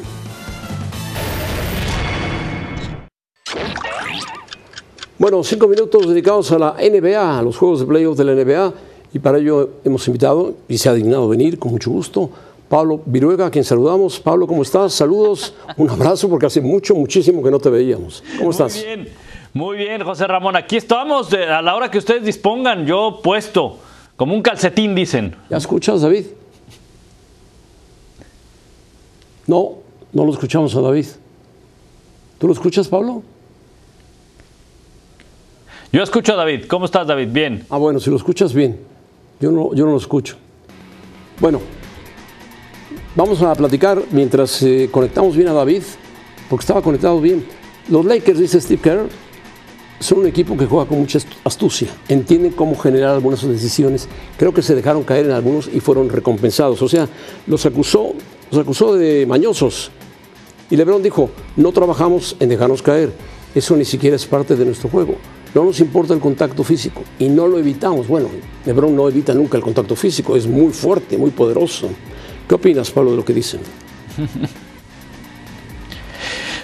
Bueno, 5.19 5.45
cinco 5.45 5.69
minutos 5.69 6.09
dedicados 6.09 6.50
a 6.52 6.59
la 6.59 6.76
NBA, 6.80 7.38
a 7.38 7.42
los 7.42 7.59
juegos 7.59 7.80
de 7.80 7.87
playoffs 7.87 8.16
de 8.16 8.25
la 8.25 8.33
NBA. 8.33 8.73
Y 9.12 9.19
para 9.19 9.38
ello 9.38 9.71
hemos 9.85 10.07
invitado, 10.07 10.55
y 10.69 10.79
se 10.79 10.88
ha 10.88 10.95
dignado 10.95 11.29
venir 11.29 11.59
con 11.59 11.73
mucho 11.73 11.90
gusto, 11.90 12.31
Pablo 12.69 13.02
Viruega, 13.05 13.47
a 13.47 13.50
quien 13.50 13.64
saludamos. 13.64 14.21
Pablo, 14.21 14.47
¿cómo 14.47 14.62
estás? 14.62 14.93
Saludos, 14.93 15.55
un 15.76 15.90
abrazo, 15.90 16.29
porque 16.29 16.47
hace 16.47 16.61
mucho, 16.61 16.95
muchísimo 16.95 17.43
que 17.43 17.50
no 17.50 17.59
te 17.59 17.69
veíamos. 17.69 18.23
¿Cómo 18.38 18.52
estás? 18.52 18.76
Muy 18.76 18.85
bien, 18.85 19.09
muy 19.52 19.76
bien, 19.76 20.05
José 20.05 20.29
Ramón. 20.29 20.55
Aquí 20.55 20.76
estamos 20.76 21.33
a 21.33 21.61
la 21.61 21.75
hora 21.75 21.90
que 21.90 21.99
ustedes 21.99 22.25
dispongan. 22.25 22.87
Yo 22.87 23.19
puesto, 23.21 23.79
como 24.14 24.37
un 24.37 24.43
calcetín, 24.43 24.95
dicen. 24.95 25.35
¿Ya 25.50 25.57
escuchas, 25.57 26.02
David? 26.02 26.26
No, 29.49 29.79
no 30.12 30.25
lo 30.25 30.33
escuchamos 30.33 30.76
a 30.76 30.81
David. 30.81 31.07
¿Tú 32.38 32.47
lo 32.47 32.52
escuchas, 32.52 32.87
Pablo? 32.87 33.25
Yo 35.93 36.05
escucho 36.05 36.35
a 36.35 36.37
David. 36.37 36.67
¿Cómo 36.69 36.85
estás, 36.85 37.05
David? 37.05 37.29
Bien. 37.33 37.67
Ah, 37.69 37.79
bueno, 37.79 37.99
si 37.99 38.11
lo 38.11 38.17
escuchas 38.17 38.55
bien. 38.55 38.89
Yo 39.40 39.50
no, 39.50 39.75
yo 39.75 39.87
no 39.87 39.92
lo 39.92 39.97
escucho. 39.97 40.37
Bueno, 41.40 41.61
vamos 43.16 43.40
a 43.42 43.54
platicar 43.54 44.02
mientras 44.11 44.62
eh, 44.62 44.88
conectamos 44.92 45.35
bien 45.35 45.49
a 45.49 45.54
David, 45.54 45.82
porque 46.49 46.62
estaba 46.62 46.82
conectado 46.82 47.20
bien. 47.20 47.44
Los 47.88 48.04
Lakers, 48.04 48.38
dice 48.38 48.61
Steve 48.61 48.82
Kerr, 48.82 49.09
son 49.99 50.18
un 50.18 50.26
equipo 50.26 50.56
que 50.56 50.66
juega 50.66 50.87
con 50.87 50.99
mucha 50.99 51.18
astucia, 51.44 51.88
entienden 52.09 52.52
cómo 52.52 52.76
generar 52.76 53.14
algunas 53.14 53.47
decisiones. 53.47 54.09
Creo 54.37 54.52
que 54.52 54.61
se 54.61 54.75
dejaron 54.75 55.04
caer 55.04 55.26
en 55.26 55.32
algunos 55.32 55.68
y 55.73 55.80
fueron 55.80 56.11
recompensados. 56.11 56.82
O 56.82 56.88
sea, 56.88 57.09
los 57.47 57.64
acusó, 57.64 58.12
los 58.50 58.61
acusó 58.61 58.94
de 58.94 59.25
mañosos. 59.26 59.90
Y 60.70 60.76
LeBron 60.76 61.02
dijo, 61.02 61.30
no 61.56 61.73
trabajamos 61.73 62.37
en 62.40 62.50
dejarnos 62.50 62.82
caer. 62.82 63.12
Eso 63.54 63.75
ni 63.76 63.85
siquiera 63.85 64.16
es 64.16 64.26
parte 64.26 64.54
de 64.54 64.64
nuestro 64.64 64.88
juego. 64.88 65.16
No 65.54 65.64
nos 65.64 65.80
importa 65.80 66.14
el 66.14 66.21
contacto 66.21 66.62
físico 66.62 67.02
y 67.19 67.28
no 67.28 67.47
lo 67.49 67.59
evitamos. 67.59 68.07
Bueno, 68.07 68.28
LeBron 68.64 68.95
no 68.95 69.09
evita 69.09 69.35
nunca 69.35 69.57
el 69.57 69.62
contacto 69.62 69.97
físico, 69.97 70.37
es 70.37 70.47
muy 70.47 70.73
fuerte, 70.73 71.19
muy 71.19 71.30
poderoso. 71.30 71.90
¿Qué 72.49 72.54
opinas, 72.54 72.90
Pablo, 72.90 73.11
de 73.12 73.16
lo 73.16 73.25
que 73.25 73.35
dicen? 73.35 73.61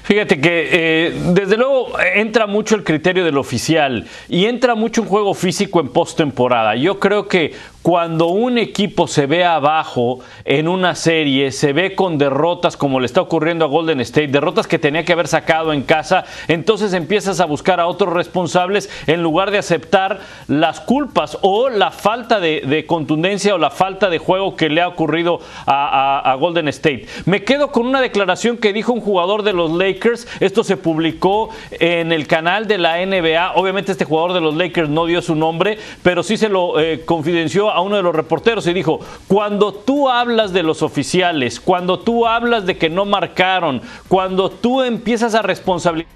Fíjate 0.06 0.40
que 0.40 0.68
eh, 0.70 1.12
desde 1.34 1.56
luego 1.56 1.88
entra 2.14 2.46
mucho 2.46 2.76
el 2.76 2.84
criterio 2.84 3.24
del 3.24 3.36
oficial 3.38 4.06
y 4.28 4.44
entra 4.44 4.76
mucho 4.76 5.02
un 5.02 5.08
juego 5.08 5.34
físico 5.34 5.80
en 5.80 5.88
postemporada. 5.88 6.76
Yo 6.76 7.00
creo 7.00 7.26
que 7.26 7.54
cuando 7.86 8.26
un 8.26 8.58
equipo 8.58 9.06
se 9.06 9.26
ve 9.26 9.44
abajo 9.44 10.18
en 10.44 10.66
una 10.66 10.96
serie, 10.96 11.52
se 11.52 11.72
ve 11.72 11.94
con 11.94 12.18
derrotas 12.18 12.76
como 12.76 12.98
le 12.98 13.06
está 13.06 13.20
ocurriendo 13.20 13.64
a 13.64 13.68
Golden 13.68 14.00
State, 14.00 14.26
derrotas 14.26 14.66
que 14.66 14.80
tenía 14.80 15.04
que 15.04 15.12
haber 15.12 15.28
sacado 15.28 15.72
en 15.72 15.82
casa, 15.82 16.24
entonces 16.48 16.94
empiezas 16.94 17.38
a 17.38 17.44
buscar 17.44 17.78
a 17.78 17.86
otros 17.86 18.12
responsables 18.12 18.90
en 19.06 19.22
lugar 19.22 19.52
de 19.52 19.58
aceptar 19.58 20.18
las 20.48 20.80
culpas 20.80 21.38
o 21.42 21.68
la 21.68 21.92
falta 21.92 22.40
de, 22.40 22.84
contundencia 22.88 23.54
o 23.54 23.58
la 23.58 23.70
falta 23.70 24.10
de 24.10 24.18
juego 24.18 24.56
que 24.56 24.68
le 24.68 24.80
ha 24.80 24.88
ocurrido 24.88 25.38
a, 25.64 26.36
Golden 26.40 26.66
State. 26.66 27.06
Me 27.24 27.44
quedo 27.44 27.70
con 27.70 27.86
una 27.86 28.00
declaración 28.00 28.56
que 28.56 28.72
dijo 28.72 28.92
un 28.92 29.00
jugador 29.00 29.44
de 29.44 29.52
los 29.52 29.70
Lakers, 29.70 30.26
esto 30.40 30.64
se 30.64 30.76
publicó 30.76 31.50
en 31.70 32.10
el 32.10 32.26
canal 32.26 32.66
de 32.66 32.78
la 32.78 33.06
NBA, 33.06 33.52
obviamente 33.54 33.92
este 33.92 34.04
jugador 34.04 34.32
de 34.32 34.40
los 34.40 34.56
Lakers 34.56 34.88
no 34.88 35.06
dio 35.06 35.22
su 35.22 35.36
nombre, 35.36 35.78
pero 36.02 36.24
sí 36.24 36.36
se 36.36 36.48
lo 36.48 36.80
eh, 36.80 37.04
confidenció 37.04 37.75
a 37.76 37.82
uno 37.82 37.96
de 37.96 38.02
los 38.02 38.14
reporteros 38.14 38.66
y 38.66 38.72
dijo, 38.72 39.00
cuando 39.28 39.74
tú 39.74 40.08
hablas 40.08 40.54
de 40.54 40.62
los 40.62 40.82
oficiales, 40.82 41.60
cuando 41.60 41.98
tú 41.98 42.26
hablas 42.26 42.64
de 42.64 42.78
que 42.78 42.88
no 42.88 43.04
marcaron, 43.04 43.82
cuando 44.08 44.50
tú 44.50 44.82
empiezas 44.82 45.34
a 45.34 45.42
responsabilizar... 45.42 46.10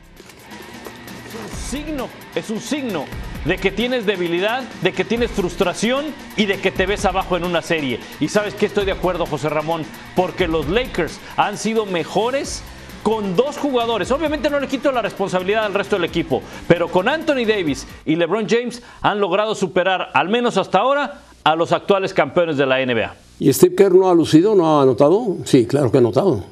Es 1.29 1.35
un 1.35 1.51
signo, 1.71 2.09
es 2.35 2.51
un 2.51 2.61
signo 2.61 3.05
de 3.45 3.59
que 3.59 3.71
tienes 3.71 4.07
debilidad, 4.07 4.63
de 4.81 4.93
que 4.93 5.05
tienes 5.05 5.31
frustración 5.31 6.07
y 6.39 6.47
de 6.47 6.59
que 6.59 6.71
te 6.71 6.87
ves 6.87 7.05
abajo 7.05 7.37
en 7.37 7.45
una 7.45 7.61
serie. 7.61 8.01
Y 8.21 8.29
sabes 8.29 8.55
que 8.55 8.65
estoy 8.65 8.87
de 8.87 8.93
acuerdo, 8.93 9.27
José 9.27 9.51
Ramón, 9.51 9.85
porque 10.17 10.49
los 10.49 10.67
Lakers 10.67 11.21
han 11.37 11.59
sido 11.59 11.85
mejores 11.85 12.63
con 13.03 13.37
dos 13.37 13.59
jugadores. 13.59 14.11
Obviamente 14.11 14.49
no 14.49 14.61
le 14.61 14.67
quito 14.67 14.93
la 14.93 15.03
responsabilidad 15.03 15.67
al 15.67 15.75
resto 15.75 15.97
del 15.97 16.05
equipo, 16.05 16.43
pero 16.67 16.89
con 16.89 17.09
Anthony 17.09 17.45
Davis 17.47 17.87
y 18.07 18.17
LeBron 18.17 18.49
James 18.49 18.83
han 19.03 19.21
logrado 19.21 19.55
superar, 19.55 20.11
al 20.15 20.29
menos 20.29 20.57
hasta 20.57 20.79
ahora, 20.79 21.23
a 21.45 21.57
los 21.57 21.73
actuales 21.73 22.15
campeones 22.15 22.57
de 22.57 22.67
la 22.67 22.85
NBA. 22.85 23.15
¿Y 23.39 23.53
Steve 23.53 23.75
Kerr 23.75 23.95
no 23.95 24.11
ha 24.11 24.15
lucido, 24.15 24.55
no 24.55 24.79
ha 24.79 24.83
anotado? 24.83 25.39
Sí, 25.45 25.67
claro 25.67 25.91
que 25.91 25.99
ha 25.99 26.01
anotado. 26.01 26.45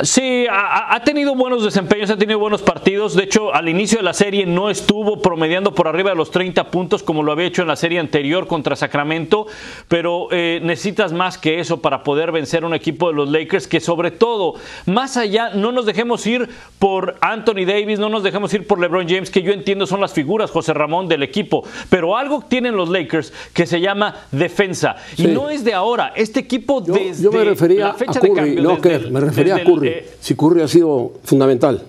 Sí, 0.00 0.46
ha, 0.50 1.00
tenido 1.04 1.34
buenos 1.34 1.62
desempeños, 1.64 2.08
ha 2.08 2.16
tenido 2.16 2.38
buenos 2.38 2.62
partidos. 2.62 3.14
De 3.14 3.24
hecho, 3.24 3.54
al 3.54 3.68
inicio 3.68 3.98
de 3.98 4.04
la 4.04 4.14
serie 4.14 4.46
no 4.46 4.70
estuvo 4.70 5.20
promediando 5.20 5.74
por 5.74 5.86
arriba 5.86 6.10
de 6.10 6.16
los 6.16 6.30
30 6.30 6.70
puntos 6.70 7.02
como 7.02 7.22
lo 7.22 7.30
había 7.30 7.46
hecho 7.46 7.60
en 7.60 7.68
la 7.68 7.76
serie 7.76 7.98
anterior 7.98 8.46
contra 8.46 8.74
Sacramento, 8.74 9.46
pero 9.88 10.28
eh, 10.30 10.60
necesitas 10.62 11.12
más 11.12 11.36
que 11.36 11.60
eso 11.60 11.82
para 11.82 12.02
poder 12.02 12.32
vencer 12.32 12.64
a 12.64 12.66
un 12.66 12.74
equipo 12.74 13.08
de 13.08 13.14
los 13.14 13.28
Lakers 13.28 13.68
que 13.68 13.80
sobre 13.80 14.10
todo, 14.10 14.54
más 14.86 15.18
allá, 15.18 15.50
no 15.50 15.72
nos 15.72 15.84
dejemos 15.84 16.26
ir 16.26 16.48
por 16.78 17.16
Anthony 17.20 17.66
Davis, 17.66 17.98
no 17.98 18.08
nos 18.08 18.22
dejemos 18.22 18.52
ir 18.54 18.66
por 18.66 18.80
LeBron 18.80 19.06
James, 19.06 19.30
que 19.30 19.42
yo 19.42 19.52
entiendo 19.52 19.86
son 19.86 20.00
las 20.00 20.14
figuras, 20.14 20.50
José 20.50 20.72
Ramón, 20.72 21.06
del 21.06 21.22
equipo, 21.22 21.64
pero 21.90 22.16
algo 22.16 22.42
tienen 22.48 22.76
los 22.76 22.88
Lakers 22.88 23.32
que 23.52 23.66
se 23.66 23.80
llama 23.80 24.14
defensa. 24.30 24.96
Y 25.18 25.26
no 25.26 25.50
es 25.50 25.64
de 25.64 25.74
ahora, 25.74 26.14
este 26.16 26.40
equipo 26.40 26.80
desde 26.80 27.24
yo 27.24 27.30
me 27.30 27.44
refería 27.44 27.88
la 27.88 27.94
fecha 27.94 28.18
a 28.18 28.22
Curry, 28.22 28.30
de 28.30 28.36
cambio, 28.36 28.62
no, 28.62 28.76
desde, 28.76 29.10
me 29.10 29.20
refería 29.20 29.56
a 29.56 29.64
Curry. 29.64 29.81
Eh, 29.88 30.10
si 30.20 30.34
Curry 30.34 30.62
ha 30.62 30.68
sido 30.68 31.14
fundamental. 31.22 31.82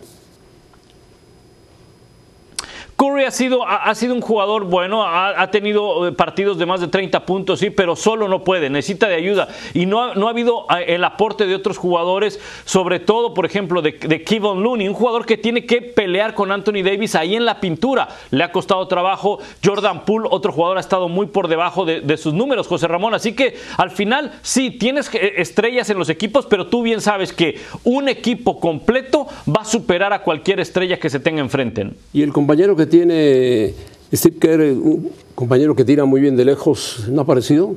Curry 3.04 3.26
ha 3.26 3.32
sido, 3.32 3.68
ha, 3.68 3.94
sido 3.96 4.16
un 4.16 4.22
jugador 4.22 4.64
bueno, 4.64 5.06
ha, 5.06 5.52
tenido 5.52 6.08
eh, 6.08 6.14
partidos 6.14 6.58
de 6.58 6.66
más 6.66 6.80
de 6.80 6.88
30 6.88 7.26
puntos, 7.26 7.60
sí, 7.60 7.70
pero 7.70 7.98
solo 7.98 8.30
no 8.30 8.46
puede, 8.46 8.70
necesita 8.70 9.10
de 9.10 9.16
ayuda. 9.16 9.50
Y 9.74 9.86
no 9.86 10.02
ha, 10.02 10.16
no 10.16 10.28
ha 10.28 10.30
habido 10.30 10.66
eh, 10.70 10.96
el 10.96 11.04
aporte 11.04 11.46
de 11.46 11.54
otros 11.54 11.78
jugadores, 11.78 12.40
sobre 12.64 13.02
todo, 13.02 13.34
por 13.34 13.46
ejemplo, 13.46 13.82
de, 13.82 13.92
de 13.92 14.24
Kevin 14.24 14.64
Looney, 14.64 14.88
un 14.88 14.94
jugador 14.94 15.26
que 15.26 15.38
tiene 15.38 15.66
que 15.66 15.82
pelear 15.82 16.34
con 16.34 16.52
Anthony 16.52 16.82
Davis 16.82 17.16
ahí 17.16 17.36
en 17.36 17.44
la 17.44 17.60
pintura. 17.60 18.08
Le 18.32 18.42
ha 18.42 18.54
costado 18.54 18.88
trabajo. 18.88 19.40
Jordan 19.64 20.06
Poole, 20.06 20.30
otro 20.32 20.54
jugador, 20.54 20.78
ha 20.78 20.82
estado 20.82 21.10
muy 21.10 21.26
por 21.26 21.50
debajo 21.50 21.84
de, 21.84 22.18
sus 22.18 22.34
números, 22.34 22.68
José 22.68 22.88
Ramón. 22.88 23.14
Así 23.14 23.34
que 23.34 23.58
al 23.78 23.92
final, 23.92 24.32
sí, 24.44 24.72
tienes 24.72 25.10
estrellas 25.14 25.90
en 25.90 25.98
los 25.98 26.08
equipos, 26.08 26.46
pero 26.46 26.68
tú 26.68 26.84
bien 26.84 27.02
sabes 27.02 27.34
que 27.34 27.60
un 27.84 28.08
equipo 28.08 28.62
completo 28.62 29.28
va 29.50 29.64
a 29.64 29.66
superar 29.66 30.14
a 30.14 30.22
cualquier 30.24 30.62
estrella 30.62 31.00
que 31.00 31.10
se 31.10 31.20
tenga 31.20 31.42
enfrente. 31.42 31.92
Y 32.14 32.22
el 32.22 32.32
compañero 32.32 32.76
que 32.78 32.93
tiene 32.94 33.74
Steve 34.14 34.38
Kerr, 34.40 34.62
un 34.62 35.12
compañero 35.34 35.76
que 35.76 35.84
tira 35.84 36.06
muy 36.06 36.22
bien 36.22 36.38
de 36.38 36.46
lejos, 36.46 37.08
¿no 37.10 37.22
ha 37.22 37.24
aparecido? 37.24 37.76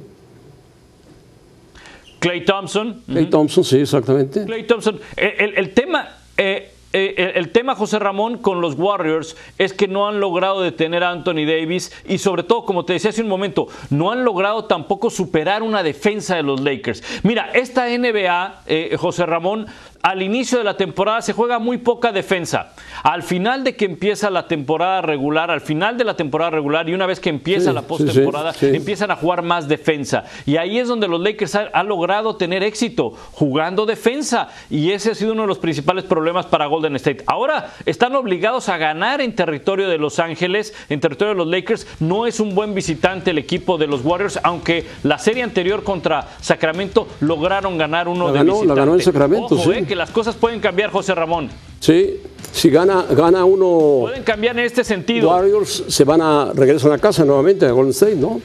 Clay 2.18 2.44
Thompson. 2.44 3.02
Clay 3.06 3.30
Thompson, 3.30 3.64
sí, 3.64 3.78
exactamente. 3.78 4.44
Clay 4.44 4.66
Thompson. 4.66 5.00
El, 5.16 5.72
tema. 5.72 6.06
Eh, 6.36 6.70
eh, 6.92 7.32
el, 7.34 7.50
tema, 7.50 7.74
José 7.74 7.98
Ramón, 7.98 8.36
con 8.36 8.60
los 8.60 8.74
Warriors 8.74 9.38
es 9.56 9.72
que 9.72 9.88
no 9.88 10.06
han 10.06 10.20
logrado 10.20 10.60
detener 10.60 11.02
a 11.02 11.12
Anthony 11.12 11.46
Davis 11.46 11.92
y 12.06 12.18
sobre 12.18 12.42
todo, 12.42 12.66
como 12.66 12.84
te 12.84 12.92
decía 12.92 13.08
hace 13.08 13.22
un 13.22 13.28
momento, 13.28 13.68
no 13.88 14.12
han 14.12 14.22
logrado 14.22 14.66
tampoco 14.66 15.08
superar 15.08 15.62
una 15.62 15.82
defensa 15.82 16.36
de 16.36 16.42
los 16.42 16.60
Lakers. 16.60 17.02
Mira, 17.22 17.50
esta 17.54 17.86
NBA, 17.88 18.64
eh, 18.66 18.96
José 18.98 19.24
Ramón, 19.24 19.66
al 20.06 20.22
inicio 20.22 20.58
de 20.58 20.62
la 20.62 20.76
temporada 20.76 21.20
se 21.20 21.32
juega 21.32 21.58
muy 21.58 21.78
poca 21.78 22.12
defensa. 22.12 22.74
Al 23.02 23.24
final 23.24 23.64
de 23.64 23.74
que 23.74 23.86
empieza 23.86 24.30
la 24.30 24.46
temporada 24.46 25.02
regular, 25.02 25.50
al 25.50 25.60
final 25.60 25.98
de 25.98 26.04
la 26.04 26.14
temporada 26.14 26.52
regular 26.52 26.88
y 26.88 26.94
una 26.94 27.06
vez 27.06 27.18
que 27.18 27.28
empieza 27.28 27.72
la 27.72 27.82
postemporada, 27.82 28.54
empiezan 28.60 29.10
a 29.10 29.16
jugar 29.16 29.42
más 29.42 29.66
defensa. 29.66 30.22
Y 30.46 30.58
ahí 30.58 30.78
es 30.78 30.86
donde 30.86 31.08
los 31.08 31.20
Lakers 31.20 31.56
han 31.72 31.88
logrado 31.88 32.36
tener 32.36 32.62
éxito, 32.62 33.14
jugando 33.32 33.84
defensa. 33.84 34.48
Y 34.70 34.92
ese 34.92 35.10
ha 35.10 35.14
sido 35.16 35.32
uno 35.32 35.42
de 35.42 35.48
los 35.48 35.58
principales 35.58 36.04
problemas 36.04 36.46
para 36.46 36.66
Golden 36.66 36.94
State. 36.94 37.24
Ahora 37.26 37.72
están 37.84 38.14
obligados 38.14 38.68
a 38.68 38.78
ganar 38.78 39.20
en 39.20 39.34
territorio 39.34 39.88
de 39.88 39.98
Los 39.98 40.20
Ángeles, 40.20 40.72
en 40.88 41.00
territorio 41.00 41.34
de 41.34 41.38
los 41.38 41.48
Lakers. 41.48 41.84
No 41.98 42.28
es 42.28 42.38
un 42.38 42.54
buen 42.54 42.74
visitante 42.74 43.32
el 43.32 43.38
equipo 43.38 43.76
de 43.76 43.88
los 43.88 44.04
Warriors, 44.04 44.38
aunque 44.44 44.86
la 45.02 45.18
serie 45.18 45.42
anterior 45.42 45.82
contra 45.82 46.28
Sacramento 46.40 47.08
lograron 47.18 47.76
ganar 47.76 48.06
uno 48.06 48.30
de 48.30 48.44
visitante. 48.44 48.66
La 48.68 48.74
ganó 48.76 48.94
en 48.94 49.00
Sacramento, 49.00 49.56
eh, 49.56 49.95
las 49.96 50.10
cosas 50.10 50.36
pueden 50.36 50.60
cambiar, 50.60 50.90
José 50.90 51.14
Ramón. 51.14 51.48
Sí, 51.80 52.20
si 52.52 52.70
gana, 52.70 53.04
gana 53.10 53.44
uno. 53.44 54.00
Pueden 54.02 54.22
cambiar 54.22 54.58
en 54.58 54.64
este 54.64 54.84
sentido. 54.84 55.30
Warriors 55.30 55.84
se 55.88 56.04
van 56.04 56.20
a 56.20 56.52
regresar 56.54 56.92
a 56.92 56.98
casa 56.98 57.24
nuevamente 57.24 57.66
a 57.66 57.70
Golden 57.70 57.90
State, 57.90 58.16
¿no? 58.16 58.40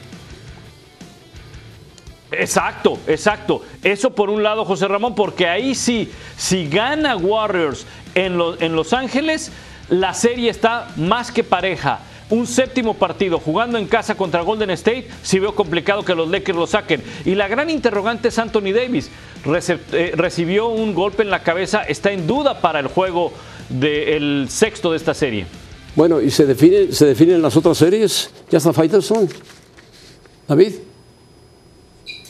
Exacto, 2.30 2.98
exacto. 3.06 3.62
Eso 3.82 4.14
por 4.14 4.30
un 4.30 4.42
lado, 4.42 4.64
José 4.64 4.88
Ramón, 4.88 5.14
porque 5.14 5.46
ahí 5.46 5.74
sí, 5.74 6.10
si 6.36 6.66
gana 6.66 7.16
Warriors 7.16 7.86
en, 8.14 8.40
en 8.60 8.74
Los 8.74 8.92
Ángeles, 8.92 9.52
la 9.90 10.14
serie 10.14 10.50
está 10.50 10.88
más 10.96 11.30
que 11.30 11.44
pareja 11.44 12.00
un 12.32 12.46
séptimo 12.46 12.94
partido 12.94 13.38
jugando 13.38 13.76
en 13.76 13.86
casa 13.86 14.14
contra 14.14 14.40
Golden 14.40 14.70
State, 14.70 15.08
si 15.22 15.38
veo 15.38 15.54
complicado 15.54 16.02
que 16.02 16.14
los 16.14 16.28
Lakers 16.30 16.56
lo 16.56 16.66
saquen. 16.66 17.02
Y 17.26 17.34
la 17.34 17.46
gran 17.46 17.68
interrogante 17.68 18.28
es 18.28 18.38
Anthony 18.38 18.72
Davis. 18.72 19.10
Eh, 19.44 20.12
recibió 20.16 20.68
un 20.68 20.94
golpe 20.94 21.22
en 21.22 21.30
la 21.30 21.42
cabeza, 21.42 21.82
está 21.82 22.10
en 22.10 22.26
duda 22.26 22.60
para 22.62 22.80
el 22.80 22.86
juego 22.86 23.34
del 23.68 24.46
sexto 24.48 24.92
de 24.92 24.96
esta 24.96 25.12
serie. 25.12 25.46
Bueno, 25.94 26.22
¿y 26.22 26.30
se, 26.30 26.46
define, 26.46 26.90
se 26.92 27.04
definen 27.04 27.42
las 27.42 27.54
otras 27.54 27.76
series? 27.76 28.30
¿Ya 28.50 28.56
está 28.56 28.72
Fighterson? 28.72 29.28
David. 30.48 30.72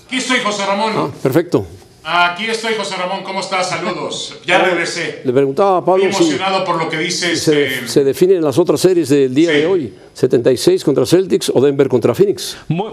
Aquí 0.07 0.17
estoy, 0.17 0.41
José 0.41 0.67
Ramón. 0.67 0.93
Ah, 0.97 1.11
perfecto. 1.23 1.65
Aquí 2.05 2.47
estoy, 2.47 2.75
José 2.77 2.97
Ramón. 2.97 3.23
¿Cómo 3.23 3.41
estás? 3.41 3.69
Saludos. 3.71 4.37
Ya 4.45 4.59
regresé. 4.59 5.21
Le 5.25 5.33
preguntaba 5.33 5.79
a 5.79 5.85
Pablo 5.85 6.05
Muy 6.05 6.13
emocionado 6.13 6.65
por 6.65 6.77
lo 6.77 6.89
que 6.89 6.99
dices. 6.99 7.41
se, 7.41 7.67
eh, 7.67 7.81
se 7.87 8.03
definen 8.03 8.43
las 8.43 8.59
otras 8.59 8.81
series 8.81 9.09
del 9.09 9.33
día 9.33 9.53
Sí. 9.53 9.57
de 9.59 9.67
hoy. 9.67 9.95
76 10.13 10.83
contra 10.83 11.07
Celtics 11.07 11.53
o 11.55 11.61
Denver 11.61 11.89
contra 11.89 12.13
Phoenix. 12.15 12.57
Muy, 12.69 12.91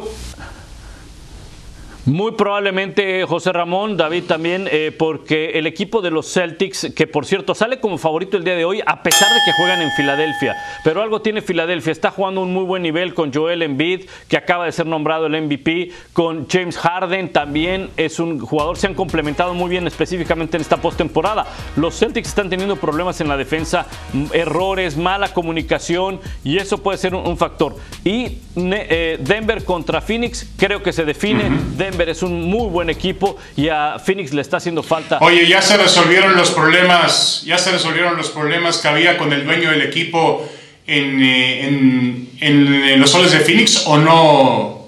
muy 2.10 2.32
probablemente 2.32 3.24
José 3.26 3.54
Ramón, 3.54 3.96
David 3.96 4.24
también, 4.24 4.68
eh, 4.72 4.92
porque 4.98 5.52
el 5.52 5.68
equipo 5.68 6.02
de 6.02 6.10
los 6.10 6.32
Celtics, 6.34 6.92
que 6.96 7.06
por 7.06 7.26
cierto 7.26 7.54
sale 7.54 7.80
como 7.80 7.98
favorito 8.00 8.36
el 8.36 8.44
día 8.44 8.56
de 8.56 8.66
hoy, 8.66 8.82
a 8.84 9.04
pesar 9.04 9.30
de 9.30 9.40
que 9.46 9.54
juegan 9.54 9.82
en 9.82 9.92
Filadelfia, 9.92 10.56
pero 10.84 11.04
algo 11.04 11.22
tiene 11.22 11.42
Filadelfia, 11.42 11.92
está 11.92 12.10
jugando 12.10 12.42
un 12.42 12.52
muy 12.52 12.64
buen 12.64 12.82
nivel 12.82 13.14
con 13.14 13.32
Joel 13.32 13.62
Embiid, 13.62 14.08
que 14.28 14.38
acaba 14.38 14.66
de 14.66 14.72
ser 14.72 14.88
nombrado 14.88 15.28
el 15.28 15.40
MVP, 15.40 15.92
con 16.14 16.48
James 16.50 16.78
Harden 16.78 17.32
también 17.32 17.92
es 17.96 18.20
un 18.20 18.40
jugador, 18.40 18.78
se 18.78 18.88
han 18.88 18.96
complementado 18.96 19.54
muy 19.54 19.70
bien 19.70 19.86
específicamente 19.86 20.58
en 20.58 20.62
esta 20.62 20.78
postemporada. 20.78 21.46
Los 21.76 22.00
Celtics 22.00 22.30
están 22.30 22.50
teniendo 22.50 22.76
problemas 22.76 23.22
en 23.22 23.28
la 23.28 23.38
defensa, 23.38 23.86
errores, 24.34 24.98
mala 24.98 25.32
comunicación, 25.32 26.20
y 26.44 26.58
eso 26.58 26.80
puede 26.80 26.98
ser 26.98 27.14
un, 27.14 27.28
un 27.28 27.38
factor. 27.38 27.76
Y 28.04 28.40
eh, 28.56 29.20
Denver 29.22 29.64
contra 29.64 30.02
Phoenix, 30.02 30.50
creo 30.58 30.82
que 30.82 30.92
se 30.92 31.06
define. 31.06 31.50
Denver 31.78 31.99
es 32.08 32.24
un 32.24 32.44
muy 32.44 32.70
buen 32.70 32.90
equipo 32.90 33.36
y 33.58 33.68
a 33.68 33.98
Phoenix 34.00 34.32
le 34.34 34.42
está 34.42 34.58
haciendo 34.58 34.84
falta. 34.84 35.18
Oye, 35.22 35.48
ya 35.48 35.62
se 35.62 35.76
resolvieron 35.76 36.38
los 36.38 36.52
problemas, 36.52 37.44
ya 37.46 37.58
se 37.58 37.72
resolvieron 37.72 38.16
los 38.16 38.30
problemas 38.30 38.78
que 38.78 38.88
había 38.88 39.18
con 39.18 39.34
el 39.34 39.44
dueño 39.44 39.72
del 39.72 39.82
equipo 39.82 40.48
en, 40.88 41.22
eh, 41.22 41.68
en- 41.68 42.30
en, 42.40 42.74
eh, 42.86 42.98
los 42.98 43.10
soles 43.10 43.32
de 43.32 43.40
Phoenix 43.40 43.84
o 43.88 43.98
no, 43.98 44.80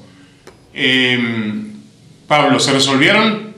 Em, 0.74 1.74
Pablo, 2.28 2.58
¿se 2.60 2.72
resolvieron? 2.72 3.52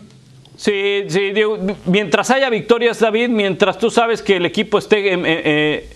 Sí, 0.57 1.03
sí, 1.09 1.31
digo, 1.31 1.59
mientras 1.85 2.31
haya 2.31 2.49
victorias, 2.49 2.99
David, 2.99 3.29
mientras 3.29 3.77
tú 3.77 3.91
sabes 3.91 4.21
que 4.23 4.37
el 4.37 4.45
equipo 4.47 4.79
esté, 4.79 5.13
eh, 5.13 5.89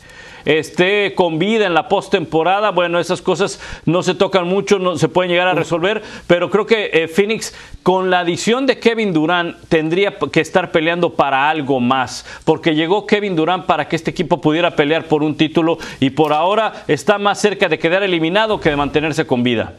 esté 0.48 1.14
con 1.14 1.40
vida 1.40 1.66
en 1.66 1.74
la 1.74 1.90
postemporada, 1.90 2.72
bueno, 2.72 3.00
esas 3.00 3.22
cosas 3.22 3.60
no 3.86 4.02
se 4.02 4.16
tocan 4.16 4.48
mucho, 4.48 4.80
no 4.80 4.98
se 4.98 5.10
pueden 5.10 5.30
llegar 5.30 5.48
a 5.48 5.54
resolver, 5.54 6.02
pero 6.26 6.50
creo 6.50 6.66
que 6.66 6.90
eh, 6.94 7.08
Phoenix, 7.10 7.54
con 7.84 8.10
la 8.10 8.22
adición 8.22 8.66
de 8.66 8.80
Kevin 8.80 9.14
Durant, 9.14 9.58
tendría 9.68 10.18
que 10.18 10.40
estar 10.40 10.72
peleando 10.72 11.14
para 11.14 11.50
algo 11.50 11.80
más, 11.80 12.26
porque 12.46 12.76
llegó 12.76 13.06
Kevin 13.06 13.36
Durant 13.36 13.66
para 13.66 13.90
que 13.90 13.98
este 13.98 14.12
equipo 14.12 14.40
pudiera 14.40 14.76
pelear 14.76 15.06
por 15.06 15.22
un 15.22 15.36
título 15.36 15.78
y 16.00 16.12
por 16.12 16.32
ahora 16.32 16.86
está 16.88 17.18
más 17.18 17.40
cerca 17.42 17.68
de 17.68 17.78
quedar 17.78 18.04
eliminado 18.04 18.60
que 18.60 18.70
de 18.70 18.78
mantenerse 18.78 19.28
con 19.28 19.44
vida. 19.44 19.74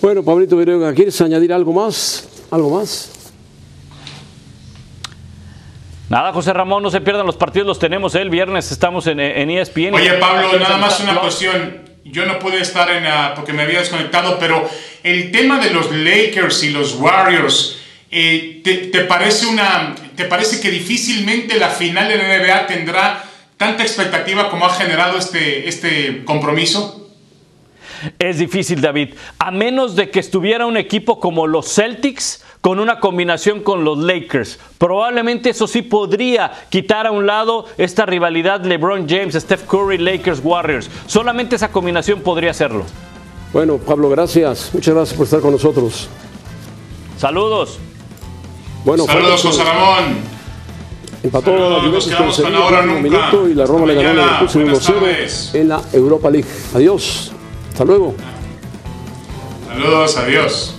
Bueno, 0.00 0.24
Pablito 0.24 0.56
Viruega, 0.56 0.92
¿quieres 0.94 1.20
añadir 1.20 1.52
algo 1.52 1.72
más? 1.72 2.28
¿Algo 2.50 2.70
más? 2.70 3.11
Nada, 6.12 6.30
José 6.34 6.52
Ramón, 6.52 6.82
no 6.82 6.90
se 6.90 7.00
pierdan 7.00 7.24
los 7.24 7.36
partidos, 7.36 7.66
los 7.66 7.78
tenemos 7.78 8.14
el 8.14 8.28
viernes, 8.28 8.70
estamos 8.70 9.06
en, 9.06 9.18
en 9.18 9.48
E 9.48 9.62
ESPN. 9.62 9.94
Oye, 9.94 10.12
Pablo, 10.20 10.58
nada 10.58 10.76
más 10.76 11.00
una 11.00 11.18
cuestión. 11.18 11.90
Yo 12.04 12.26
no 12.26 12.38
pude 12.38 12.60
estar 12.60 12.90
en 12.90 13.04
la, 13.04 13.32
porque 13.34 13.54
me 13.54 13.62
había 13.62 13.78
desconectado, 13.78 14.38
pero 14.38 14.68
el 15.02 15.30
tema 15.30 15.58
de 15.58 15.70
los 15.70 15.90
Lakers 15.90 16.64
y 16.64 16.68
los 16.68 16.96
Warriors, 16.96 17.78
eh, 18.10 18.60
¿te, 18.62 18.74
te 18.88 19.04
parece 19.04 19.46
una, 19.46 19.94
¿te 20.14 20.26
parece 20.26 20.60
que 20.60 20.70
difícilmente 20.70 21.58
la 21.58 21.70
final 21.70 22.08
de 22.08 22.18
la 22.18 22.24
NBA 22.24 22.66
tendrá 22.66 23.24
tanta 23.56 23.82
expectativa 23.82 24.50
como 24.50 24.66
ha 24.66 24.74
generado 24.74 25.16
este, 25.16 25.66
este 25.66 26.26
compromiso? 26.26 27.01
Es 28.18 28.38
difícil, 28.38 28.80
David. 28.80 29.14
A 29.38 29.50
menos 29.50 29.94
de 29.96 30.10
que 30.10 30.20
estuviera 30.20 30.66
un 30.66 30.76
equipo 30.76 31.20
como 31.20 31.46
los 31.46 31.72
Celtics 31.72 32.42
con 32.60 32.78
una 32.78 33.00
combinación 33.00 33.60
con 33.60 33.84
los 33.84 33.98
Lakers. 33.98 34.58
Probablemente 34.78 35.50
eso 35.50 35.66
sí 35.66 35.82
podría 35.82 36.52
quitar 36.70 37.06
a 37.06 37.10
un 37.10 37.26
lado 37.26 37.66
esta 37.78 38.06
rivalidad 38.06 38.64
LeBron 38.64 39.08
James, 39.08 39.34
Steph 39.34 39.64
Curry, 39.66 39.98
Lakers, 39.98 40.40
Warriors. 40.44 40.88
Solamente 41.06 41.56
esa 41.56 41.72
combinación 41.72 42.20
podría 42.20 42.52
hacerlo. 42.52 42.84
Bueno, 43.52 43.78
Pablo, 43.78 44.08
gracias. 44.08 44.70
Muchas 44.72 44.94
gracias 44.94 45.16
por 45.16 45.24
estar 45.24 45.40
con 45.40 45.52
nosotros. 45.52 46.08
Saludos. 47.18 47.78
Bueno, 48.84 49.04
Saludos, 49.06 49.42
Pablo, 49.42 49.50
José 49.50 49.64
Ramón. 49.64 50.16
Empató 51.22 51.50
Saludos, 51.52 51.70
la 51.72 51.78
Juventus 51.78 52.14
con 52.16 52.32
Sevilla 52.32 52.58
ahora 52.58 52.80
en 52.80 52.86
nunca. 52.86 53.00
minuto 53.02 53.48
y 53.48 53.54
la 53.54 53.64
Roma 53.66 53.86
le 53.86 53.94
ganó 53.94 54.08
a 54.08 54.12
Leverkusen 54.26 54.62
buenas 54.64 54.88
1-0 54.90 54.94
tardes. 55.00 55.54
en 55.54 55.68
la 55.68 55.80
Europa 55.92 56.30
League. 56.30 56.48
Adiós. 56.74 57.32
Hasta 57.72 57.86
luego. 57.86 58.14
Saludos, 59.66 60.16
adiós. 60.18 60.74